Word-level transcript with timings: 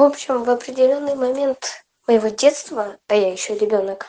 В 0.00 0.02
общем, 0.02 0.44
в 0.44 0.48
определенный 0.48 1.14
момент 1.14 1.84
моего 2.08 2.28
детства, 2.28 2.96
а 3.06 3.14
я 3.14 3.32
еще 3.32 3.54
ребенок, 3.58 4.06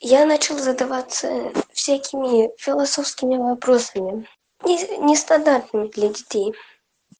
я 0.00 0.24
начал 0.24 0.56
задаваться 0.58 1.52
всякими 1.74 2.48
философскими 2.58 3.36
вопросами, 3.36 4.26
не- 4.64 4.96
нестандартными 5.06 5.88
для 5.88 6.08
детей. 6.08 6.54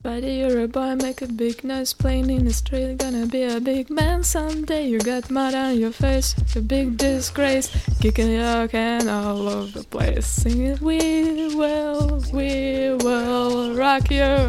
Buddy, 0.02 0.40
you're 0.40 0.64
a 0.64 0.66
boy, 0.66 0.96
make 0.96 1.20
a 1.20 1.26
big 1.26 1.62
noise, 1.62 1.92
playing 1.92 2.30
in 2.30 2.46
the 2.46 2.52
street, 2.54 2.96
gonna 2.96 3.26
be 3.26 3.42
a 3.42 3.60
big 3.60 3.90
man 3.90 4.24
someday. 4.24 4.88
You 4.88 5.00
got 5.00 5.30
mud 5.30 5.52
on 5.52 5.78
your 5.78 5.92
face, 5.92 6.34
a 6.56 6.62
big 6.62 6.96
disgrace, 6.96 7.68
kicking 8.00 8.32
your 8.32 8.68
can 8.68 9.06
all 9.06 9.46
over 9.46 9.80
the 9.80 9.84
place, 9.84 10.24
singing, 10.24 10.78
We 10.80 11.54
will, 11.54 12.22
we 12.32 12.96
will 13.04 13.74
rock 13.74 14.10
you. 14.10 14.48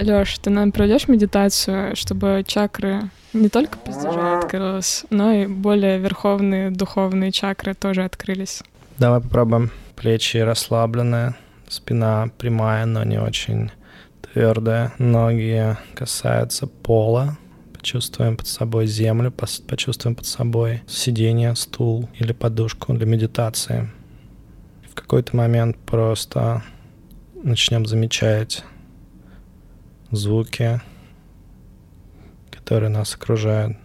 Лёш, 0.00 0.38
ты 0.38 0.50
нам 0.50 0.72
проведешь 0.72 1.08
медитацию, 1.08 1.94
чтобы 1.94 2.42
чакры 2.46 3.10
не 3.34 3.48
только 3.48 3.76
пиздежа 3.78 4.38
открылась, 4.38 5.04
но 5.10 5.32
и 5.32 5.46
более 5.46 5.98
верховные 5.98 6.70
духовные 6.70 7.32
чакры 7.32 7.74
тоже 7.74 8.04
открылись. 8.04 8.62
Давай 8.98 9.20
попробуем. 9.20 9.70
Плечи 9.96 10.38
расслабленные, 10.38 11.34
спина 11.68 12.30
прямая, 12.38 12.86
но 12.86 13.04
не 13.04 13.18
очень 13.18 13.70
твердая. 14.22 14.92
Ноги 14.98 15.76
касаются 15.94 16.66
пола. 16.66 17.36
Почувствуем 17.74 18.36
под 18.36 18.46
собой 18.46 18.86
землю, 18.86 19.30
почувствуем 19.32 20.14
под 20.14 20.26
собой 20.26 20.82
сиденье, 20.86 21.54
стул 21.56 22.08
или 22.18 22.32
подушку 22.32 22.92
для 22.94 23.06
медитации. 23.06 23.90
В 24.90 24.94
какой-то 24.94 25.36
момент 25.36 25.76
просто 25.78 26.62
начнем 27.42 27.86
замечать 27.86 28.64
звуки, 30.10 30.80
которые 32.50 32.90
нас 32.90 33.14
окружают. 33.14 33.76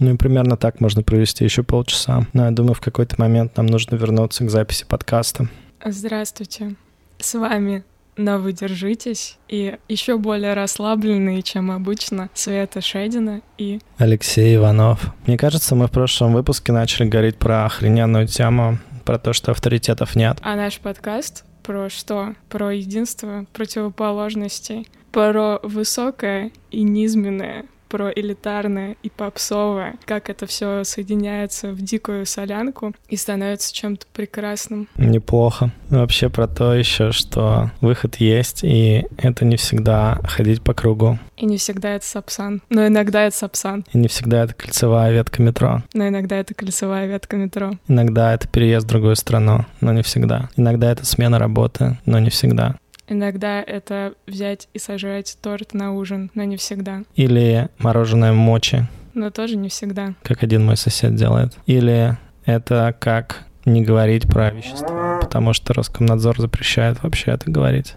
Ну 0.00 0.14
и 0.14 0.16
примерно 0.16 0.56
так 0.56 0.80
можно 0.80 1.02
провести 1.02 1.44
еще 1.44 1.62
полчаса. 1.62 2.26
Но 2.32 2.46
я 2.46 2.50
думаю, 2.50 2.74
в 2.74 2.80
какой-то 2.80 3.16
момент 3.18 3.56
нам 3.56 3.66
нужно 3.66 3.96
вернуться 3.96 4.44
к 4.44 4.50
записи 4.50 4.84
подкаста. 4.86 5.48
Здравствуйте, 5.84 6.74
с 7.18 7.34
вами 7.34 7.84
но 8.16 8.38
вы 8.38 8.52
держитесь 8.52 9.38
и 9.48 9.76
еще 9.88 10.18
более 10.18 10.54
расслабленные, 10.54 11.42
чем 11.42 11.70
обычно, 11.70 12.30
Света 12.34 12.80
Шедина 12.80 13.40
и 13.58 13.80
Алексей 13.98 14.56
Иванов. 14.56 15.12
Мне 15.26 15.36
кажется, 15.36 15.74
мы 15.74 15.88
в 15.88 15.90
прошлом 15.90 16.32
выпуске 16.32 16.72
начали 16.72 17.08
говорить 17.08 17.36
про 17.38 17.66
охрененную 17.66 18.26
тему, 18.26 18.78
про 19.04 19.18
то, 19.18 19.32
что 19.32 19.50
авторитетов 19.50 20.14
нет. 20.14 20.38
А 20.42 20.54
наш 20.56 20.78
подкаст 20.78 21.44
про 21.64 21.88
что? 21.88 22.36
Про 22.48 22.74
единство 22.74 23.46
противоположностей, 23.52 24.86
про 25.10 25.58
высокое 25.62 26.52
и 26.70 26.82
низменное, 26.82 27.66
про 27.94 28.10
элитарное 28.10 28.96
и 29.04 29.08
попсовое, 29.08 29.94
как 30.04 30.28
это 30.28 30.46
все 30.46 30.82
соединяется 30.82 31.70
в 31.70 31.80
дикую 31.80 32.26
солянку 32.26 32.92
и 33.08 33.16
становится 33.16 33.72
чем-то 33.72 34.06
прекрасным. 34.12 34.88
Неплохо. 34.96 35.70
Вообще 35.90 36.28
про 36.28 36.48
то 36.48 36.74
еще, 36.74 37.12
что 37.12 37.70
выход 37.80 38.16
есть, 38.16 38.64
и 38.64 39.06
это 39.16 39.44
не 39.44 39.56
всегда 39.56 40.18
ходить 40.24 40.60
по 40.60 40.74
кругу. 40.74 41.20
И 41.36 41.46
не 41.46 41.56
всегда 41.56 41.90
это 41.90 42.04
сапсан, 42.04 42.62
но 42.68 42.84
иногда 42.88 43.26
это 43.26 43.36
сапсан, 43.36 43.84
И 43.92 43.98
не 43.98 44.08
всегда 44.08 44.42
это 44.42 44.54
кольцевая 44.54 45.12
ветка 45.12 45.40
метро. 45.40 45.84
но 45.92 46.08
иногда 46.08 46.34
это 46.34 46.52
колесовая 46.52 47.06
ветка 47.06 47.36
метро. 47.36 47.74
Иногда 47.86 48.34
это 48.34 48.48
переезд 48.48 48.86
в 48.86 48.88
другую 48.88 49.14
страну, 49.14 49.66
но 49.80 49.92
не 49.92 50.02
всегда. 50.02 50.48
Иногда 50.56 50.90
это 50.90 51.06
смена 51.06 51.38
работы, 51.38 51.96
но 52.06 52.18
не 52.18 52.30
всегда. 52.30 52.74
Иногда 53.06 53.62
это 53.62 54.14
взять 54.26 54.68
и 54.72 54.78
сожрать 54.78 55.36
торт 55.42 55.74
на 55.74 55.92
ужин, 55.92 56.30
но 56.34 56.44
не 56.44 56.56
всегда. 56.56 57.02
Или 57.16 57.68
мороженое 57.78 58.32
мочи, 58.32 58.86
Но 59.12 59.30
тоже 59.30 59.56
не 59.56 59.68
всегда. 59.68 60.14
как 60.22 60.42
один 60.42 60.64
мой 60.64 60.76
сосед 60.78 61.14
делает. 61.14 61.52
Или 61.66 62.16
это 62.46 62.96
как 62.98 63.44
не 63.66 63.82
говорить 63.82 64.26
про 64.26 64.50
вещества, 64.50 65.20
потому 65.20 65.52
что 65.52 65.74
Роскомнадзор 65.74 66.40
запрещает 66.40 67.02
вообще 67.02 67.32
это 67.32 67.50
говорить. 67.50 67.94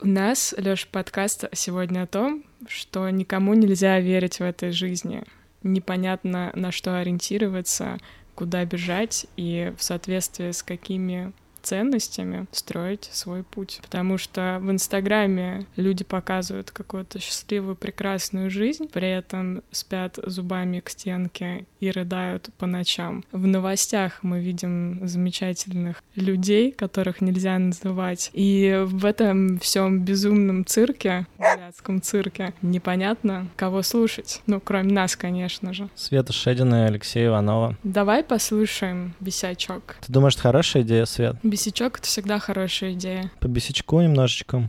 У 0.00 0.08
нас, 0.08 0.54
Лёш, 0.58 0.86
подкаст 0.88 1.44
сегодня 1.52 2.02
о 2.02 2.06
том, 2.06 2.44
что 2.68 3.08
никому 3.10 3.54
нельзя 3.54 3.98
верить 4.00 4.38
в 4.38 4.42
этой 4.42 4.70
жизни. 4.70 5.22
Непонятно, 5.62 6.52
на 6.54 6.70
что 6.70 6.98
ориентироваться, 6.98 7.98
куда 8.36 8.64
бежать 8.64 9.26
и 9.36 9.72
в 9.76 9.82
соответствии 9.82 10.52
с 10.52 10.62
какими 10.62 11.32
ценностями 11.66 12.46
строить 12.52 13.08
свой 13.12 13.42
путь. 13.42 13.80
Потому 13.82 14.18
что 14.18 14.58
в 14.60 14.70
Инстаграме 14.70 15.66
люди 15.76 16.04
показывают 16.04 16.70
какую-то 16.70 17.18
счастливую, 17.18 17.74
прекрасную 17.76 18.50
жизнь, 18.50 18.88
при 18.88 19.10
этом 19.10 19.62
спят 19.72 20.18
зубами 20.24 20.80
к 20.80 20.88
стенке 20.90 21.66
и 21.80 21.90
рыдают 21.90 22.50
по 22.58 22.66
ночам. 22.66 23.24
В 23.32 23.46
новостях 23.46 24.22
мы 24.22 24.40
видим 24.40 25.06
замечательных 25.06 26.02
людей, 26.14 26.70
которых 26.70 27.20
нельзя 27.20 27.58
называть. 27.58 28.30
И 28.32 28.82
в 28.86 29.04
этом 29.04 29.58
всем 29.58 30.04
безумном 30.04 30.64
цирке, 30.64 31.26
блядском 31.38 32.00
цирке, 32.00 32.54
непонятно, 32.62 33.48
кого 33.56 33.82
слушать. 33.82 34.42
Ну, 34.46 34.60
кроме 34.60 34.92
нас, 34.92 35.16
конечно 35.16 35.72
же. 35.72 35.88
Света 35.96 36.32
Шедина 36.32 36.84
и 36.84 36.88
Алексея 36.88 37.28
Иванова. 37.28 37.76
Давай 37.82 38.22
послушаем 38.22 39.14
«Бесячок». 39.18 39.96
Ты 40.06 40.12
думаешь, 40.12 40.34
это 40.34 40.42
хорошая 40.42 40.82
идея, 40.82 41.04
Свет? 41.06 41.36
«Бесячок»— 41.56 41.98
это 42.00 42.06
всегда 42.06 42.38
хорошая 42.38 42.92
идея. 42.92 43.32
По 43.40 43.48
бесячку 43.48 43.98
немножечко. 44.02 44.68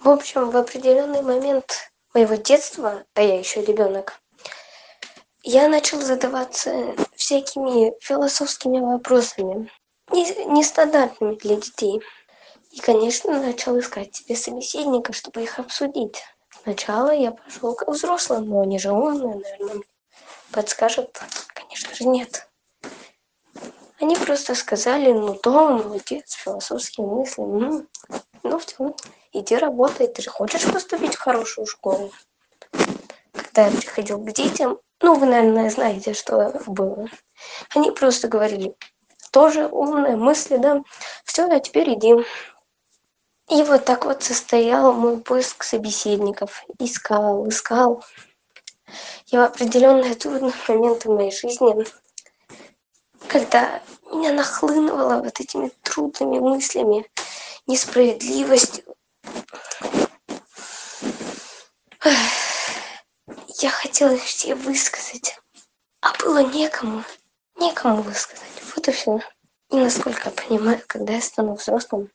В 0.00 0.08
общем, 0.08 0.48
в 0.48 0.56
определенный 0.56 1.20
момент 1.20 1.90
моего 2.14 2.36
детства, 2.36 3.04
а 3.12 3.20
я 3.20 3.38
еще 3.38 3.62
ребенок, 3.62 4.18
я 5.42 5.68
начал 5.68 6.00
задаваться 6.00 6.94
всякими 7.14 7.92
философскими 8.02 8.80
вопросами, 8.80 9.70
не- 10.10 10.46
нестандартными 10.46 11.34
для 11.34 11.56
детей. 11.56 12.00
И, 12.70 12.80
конечно, 12.80 13.38
начал 13.38 13.78
искать 13.78 14.16
себе 14.16 14.36
собеседника, 14.36 15.12
чтобы 15.12 15.42
их 15.42 15.58
обсудить. 15.58 16.22
Сначала 16.62 17.10
я 17.10 17.32
пошел 17.32 17.74
к 17.74 17.86
взрослым, 17.86 18.48
но 18.48 18.62
они 18.62 18.78
же 18.78 18.90
умные, 18.90 19.34
наверное, 19.34 19.82
подскажут. 20.50 21.20
Конечно 21.52 21.94
же, 21.94 22.04
нет. 22.04 22.47
Они 24.00 24.14
просто 24.16 24.54
сказали, 24.54 25.12
ну 25.12 25.38
да, 25.42 25.70
молодец, 25.70 26.32
философские 26.34 27.06
мысли. 27.06 27.42
м, 27.42 27.88
Ну 28.44 28.58
все, 28.60 28.94
иди 29.32 29.56
работай, 29.56 30.06
ты 30.06 30.22
же 30.22 30.30
хочешь 30.30 30.64
поступить 30.72 31.16
в 31.16 31.20
хорошую 31.20 31.66
школу. 31.66 32.12
Когда 33.32 33.66
я 33.66 33.70
приходил 33.76 34.18
к 34.18 34.32
детям, 34.32 34.78
ну 35.00 35.14
вы, 35.14 35.26
наверное, 35.26 35.70
знаете, 35.70 36.14
что 36.14 36.60
было. 36.66 37.08
Они 37.74 37.90
просто 37.90 38.28
говорили, 38.28 38.74
тоже 39.32 39.66
умные 39.66 40.16
мысли, 40.16 40.56
да, 40.56 40.82
все, 41.24 41.48
а 41.50 41.60
теперь 41.60 41.94
иди. 41.94 42.14
И 43.50 43.62
вот 43.62 43.84
так 43.84 44.04
вот 44.04 44.22
состоял 44.22 44.92
мой 44.92 45.18
поиск 45.18 45.64
собеседников. 45.64 46.64
Искал, 46.78 47.48
искал. 47.48 48.04
И 49.30 49.36
в 49.36 49.40
определенные 49.42 50.14
трудные 50.14 50.52
моменты 50.68 51.08
в 51.08 51.14
моей 51.14 51.32
жизни, 51.32 51.84
когда 53.26 53.82
меня 54.12 54.32
нахлынывало 54.32 55.22
вот 55.22 55.40
этими 55.40 55.70
трудными 55.82 56.38
мыслями, 56.38 57.10
несправедливостью, 57.66 58.84
я 63.60 63.70
хотела 63.70 64.12
их 64.12 64.22
все 64.22 64.54
высказать, 64.54 65.38
а 66.00 66.12
было 66.22 66.42
некому, 66.42 67.04
некому 67.58 68.02
высказать. 68.02 68.46
Вот 68.74 68.86
и 68.88 68.92
все. 68.92 69.20
И 69.70 69.76
насколько 69.76 70.30
я 70.30 70.30
понимаю, 70.30 70.80
когда 70.86 71.14
я 71.14 71.20
стану 71.20 71.54
взрослым, 71.54 72.10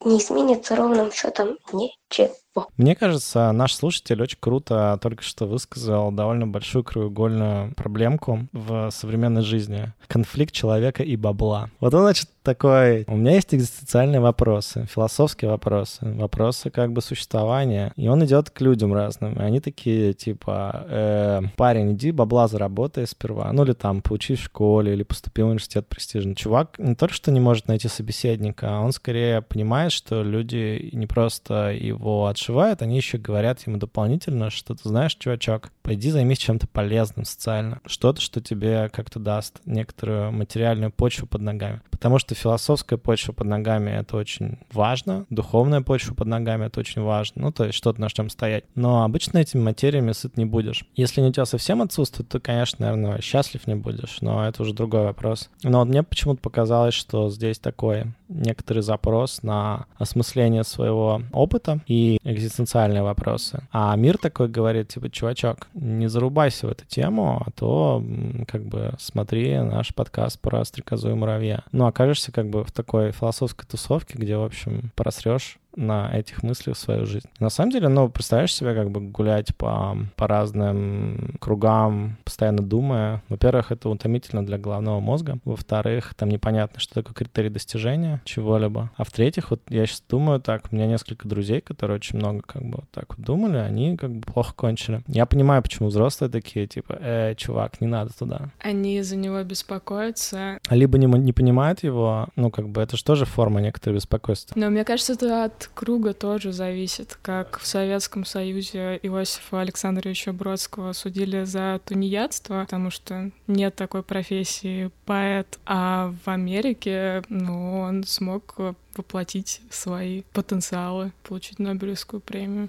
не 0.00 0.18
изменится 0.18 0.76
ровным 0.76 1.12
счетом 1.12 1.58
ничего. 1.72 2.34
Мне 2.76 2.94
кажется, 2.94 3.50
наш 3.52 3.74
слушатель 3.74 4.20
очень 4.22 4.38
круто 4.40 4.98
только 5.00 5.22
что 5.22 5.46
высказал 5.46 6.12
довольно 6.12 6.46
большую 6.46 6.84
краеугольную 6.84 7.74
проблемку 7.74 8.46
в 8.52 8.90
современной 8.90 9.42
жизни. 9.42 9.92
Конфликт 10.06 10.52
человека 10.52 11.02
и 11.02 11.16
бабла. 11.16 11.70
Вот 11.80 11.94
он, 11.94 12.02
значит, 12.02 12.28
такой... 12.42 13.04
У 13.08 13.16
меня 13.16 13.32
есть 13.32 13.54
экзистенциальные 13.54 14.20
вопросы, 14.20 14.86
философские 14.92 15.50
вопросы, 15.50 15.98
вопросы 16.02 16.70
как 16.70 16.92
бы 16.92 17.00
существования. 17.00 17.92
И 17.96 18.08
он 18.08 18.24
идет 18.24 18.50
к 18.50 18.60
людям 18.60 18.92
разным. 18.92 19.34
И 19.34 19.42
они 19.42 19.60
такие, 19.60 20.12
типа, 20.12 20.86
э, 20.88 21.40
парень, 21.56 21.94
иди 21.94 22.12
бабла 22.12 22.48
заработай 22.48 23.06
сперва. 23.06 23.52
Ну 23.52 23.64
или 23.64 23.72
там, 23.72 24.02
поучись 24.02 24.40
в 24.40 24.44
школе, 24.44 24.92
или 24.92 25.02
поступи 25.02 25.42
в 25.42 25.46
университет 25.46 25.88
престижный. 25.88 26.34
Чувак 26.34 26.78
не 26.78 26.94
только 26.94 27.14
что 27.14 27.30
не 27.30 27.40
может 27.40 27.68
найти 27.68 27.88
собеседника, 27.88 28.76
а 28.76 28.80
он 28.80 28.92
скорее 28.92 29.42
понимает, 29.42 29.92
что 29.92 30.22
люди 30.22 30.90
не 30.92 31.06
просто 31.06 31.72
его 31.72 32.26
отшивают 32.26 32.43
подшивают, 32.44 32.82
они 32.82 32.96
еще 32.96 33.16
говорят 33.16 33.66
ему 33.66 33.78
дополнительно, 33.78 34.50
что 34.50 34.74
ты 34.74 34.86
знаешь, 34.86 35.14
чувачок, 35.14 35.70
пойди 35.82 36.10
займись 36.10 36.38
чем-то 36.38 36.66
полезным 36.68 37.24
социально, 37.24 37.80
что-то, 37.86 38.20
что 38.20 38.42
тебе 38.42 38.90
как-то 38.92 39.18
даст 39.18 39.60
некоторую 39.64 40.30
материальную 40.32 40.90
почву 40.90 41.26
под 41.26 41.40
ногами. 41.40 41.80
Потому 41.90 42.18
что 42.18 42.34
философская 42.34 42.98
почва 42.98 43.32
под 43.32 43.46
ногами— 43.46 43.90
это 43.98 44.16
очень 44.16 44.58
важно, 44.72 45.24
духовная 45.30 45.80
почва 45.80 46.14
под 46.14 46.26
ногами— 46.28 46.66
это 46.66 46.80
очень 46.80 47.00
важно, 47.00 47.42
ну, 47.42 47.52
то 47.52 47.64
есть 47.64 47.78
что-то 47.78 48.00
на 48.00 48.10
чем 48.10 48.28
стоять. 48.28 48.64
Но 48.74 49.04
обычно 49.04 49.38
этими 49.38 49.62
материями 49.62 50.12
сыт 50.12 50.36
не 50.36 50.44
будешь. 50.44 50.84
Если 50.96 51.22
не 51.22 51.28
у 51.28 51.32
тебя 51.32 51.46
совсем 51.46 51.80
отсутствует, 51.80 52.28
то, 52.28 52.40
конечно, 52.40 52.84
наверное, 52.84 53.22
счастлив 53.22 53.66
не 53.66 53.74
будешь, 53.74 54.18
но 54.20 54.46
это 54.46 54.62
уже 54.62 54.74
другой 54.74 55.04
вопрос. 55.04 55.48
Но 55.62 55.78
вот 55.78 55.88
мне 55.88 56.02
почему-то 56.02 56.40
показалось, 56.42 56.94
что 56.94 57.30
здесь 57.30 57.58
такой 57.58 58.04
некоторый 58.34 58.80
запрос 58.80 59.42
на 59.42 59.86
осмысление 59.96 60.64
своего 60.64 61.22
опыта 61.32 61.80
и 61.86 62.18
экзистенциальные 62.24 63.02
вопросы. 63.02 63.62
А 63.72 63.94
мир 63.96 64.18
такой 64.18 64.48
говорит, 64.48 64.88
типа, 64.88 65.08
чувачок, 65.08 65.68
не 65.74 66.08
зарубайся 66.08 66.66
в 66.66 66.70
эту 66.70 66.84
тему, 66.84 67.42
а 67.46 67.50
то 67.52 68.04
как 68.46 68.64
бы 68.64 68.92
смотри 68.98 69.58
наш 69.58 69.94
подкаст 69.94 70.40
про 70.40 70.64
стрекозу 70.64 71.10
и 71.10 71.14
муравья. 71.14 71.62
Ну, 71.72 71.86
окажешься 71.86 72.32
как 72.32 72.50
бы 72.50 72.64
в 72.64 72.72
такой 72.72 73.12
философской 73.12 73.66
тусовке, 73.66 74.18
где, 74.18 74.36
в 74.36 74.44
общем, 74.44 74.90
просрешь 74.96 75.58
на 75.76 76.10
этих 76.16 76.42
мыслях 76.42 76.76
свою 76.76 77.06
жизнь. 77.06 77.28
На 77.38 77.50
самом 77.50 77.72
деле, 77.72 77.88
ну, 77.88 78.08
представляешь 78.08 78.54
себе, 78.54 78.74
как 78.74 78.90
бы 78.90 79.00
гулять 79.00 79.54
по, 79.56 79.96
по 80.16 80.26
разным 80.26 81.36
кругам, 81.40 82.16
постоянно 82.24 82.62
думая. 82.62 83.22
Во-первых, 83.28 83.72
это 83.72 83.88
утомительно 83.88 84.44
для 84.44 84.58
головного 84.58 85.00
мозга. 85.00 85.38
Во-вторых, 85.44 86.14
там 86.14 86.28
непонятно, 86.28 86.80
что 86.80 86.94
такое 86.94 87.14
критерий 87.14 87.50
достижения 87.50 88.20
чего-либо. 88.24 88.90
А 88.96 89.04
в-третьих, 89.04 89.50
вот 89.50 89.62
я 89.68 89.86
сейчас 89.86 90.02
думаю 90.08 90.40
так, 90.40 90.64
у 90.70 90.74
меня 90.74 90.86
несколько 90.86 91.28
друзей, 91.28 91.60
которые 91.60 91.96
очень 91.96 92.18
много 92.18 92.42
как 92.42 92.62
бы 92.62 92.76
вот 92.76 92.90
так 92.90 93.16
вот 93.16 93.24
думали, 93.24 93.56
они 93.56 93.96
как 93.96 94.10
бы 94.10 94.20
плохо 94.20 94.54
кончили. 94.54 95.02
Я 95.06 95.26
понимаю, 95.26 95.62
почему 95.62 95.88
взрослые 95.88 96.30
такие, 96.30 96.66
типа, 96.66 96.96
э, 97.00 97.34
чувак, 97.36 97.80
не 97.80 97.86
надо 97.86 98.12
туда. 98.16 98.50
Они 98.60 98.98
из-за 98.98 99.16
него 99.16 99.42
беспокоятся. 99.42 100.58
Либо 100.70 100.98
не, 100.98 101.06
не 101.06 101.32
понимают 101.32 101.82
его, 101.82 102.28
ну, 102.36 102.50
как 102.50 102.68
бы 102.68 102.80
это 102.80 102.96
же 102.96 103.04
тоже 103.04 103.24
форма 103.24 103.60
некоторого 103.60 103.96
беспокойства. 103.96 104.58
Но 104.58 104.70
мне 104.70 104.84
кажется, 104.84 105.14
это 105.14 105.44
от 105.44 105.63
круга 105.72 106.14
тоже 106.14 106.52
зависит, 106.52 107.18
как 107.22 107.58
в 107.58 107.66
Советском 107.66 108.24
Союзе 108.24 108.98
Иосифа 109.02 109.60
Александровича 109.60 110.32
Бродского 110.32 110.92
судили 110.92 111.44
за 111.44 111.80
тунеядство, 111.84 112.60
потому 112.62 112.90
что 112.90 113.30
нет 113.46 113.74
такой 113.74 114.02
профессии 114.02 114.90
поэт, 115.06 115.58
а 115.66 116.12
в 116.24 116.28
Америке 116.28 117.22
ну, 117.28 117.80
он 117.80 118.04
смог 118.04 118.56
воплотить 118.96 119.60
свои 119.70 120.22
потенциалы, 120.32 121.12
получить 121.22 121.58
Нобелевскую 121.58 122.20
премию. 122.20 122.68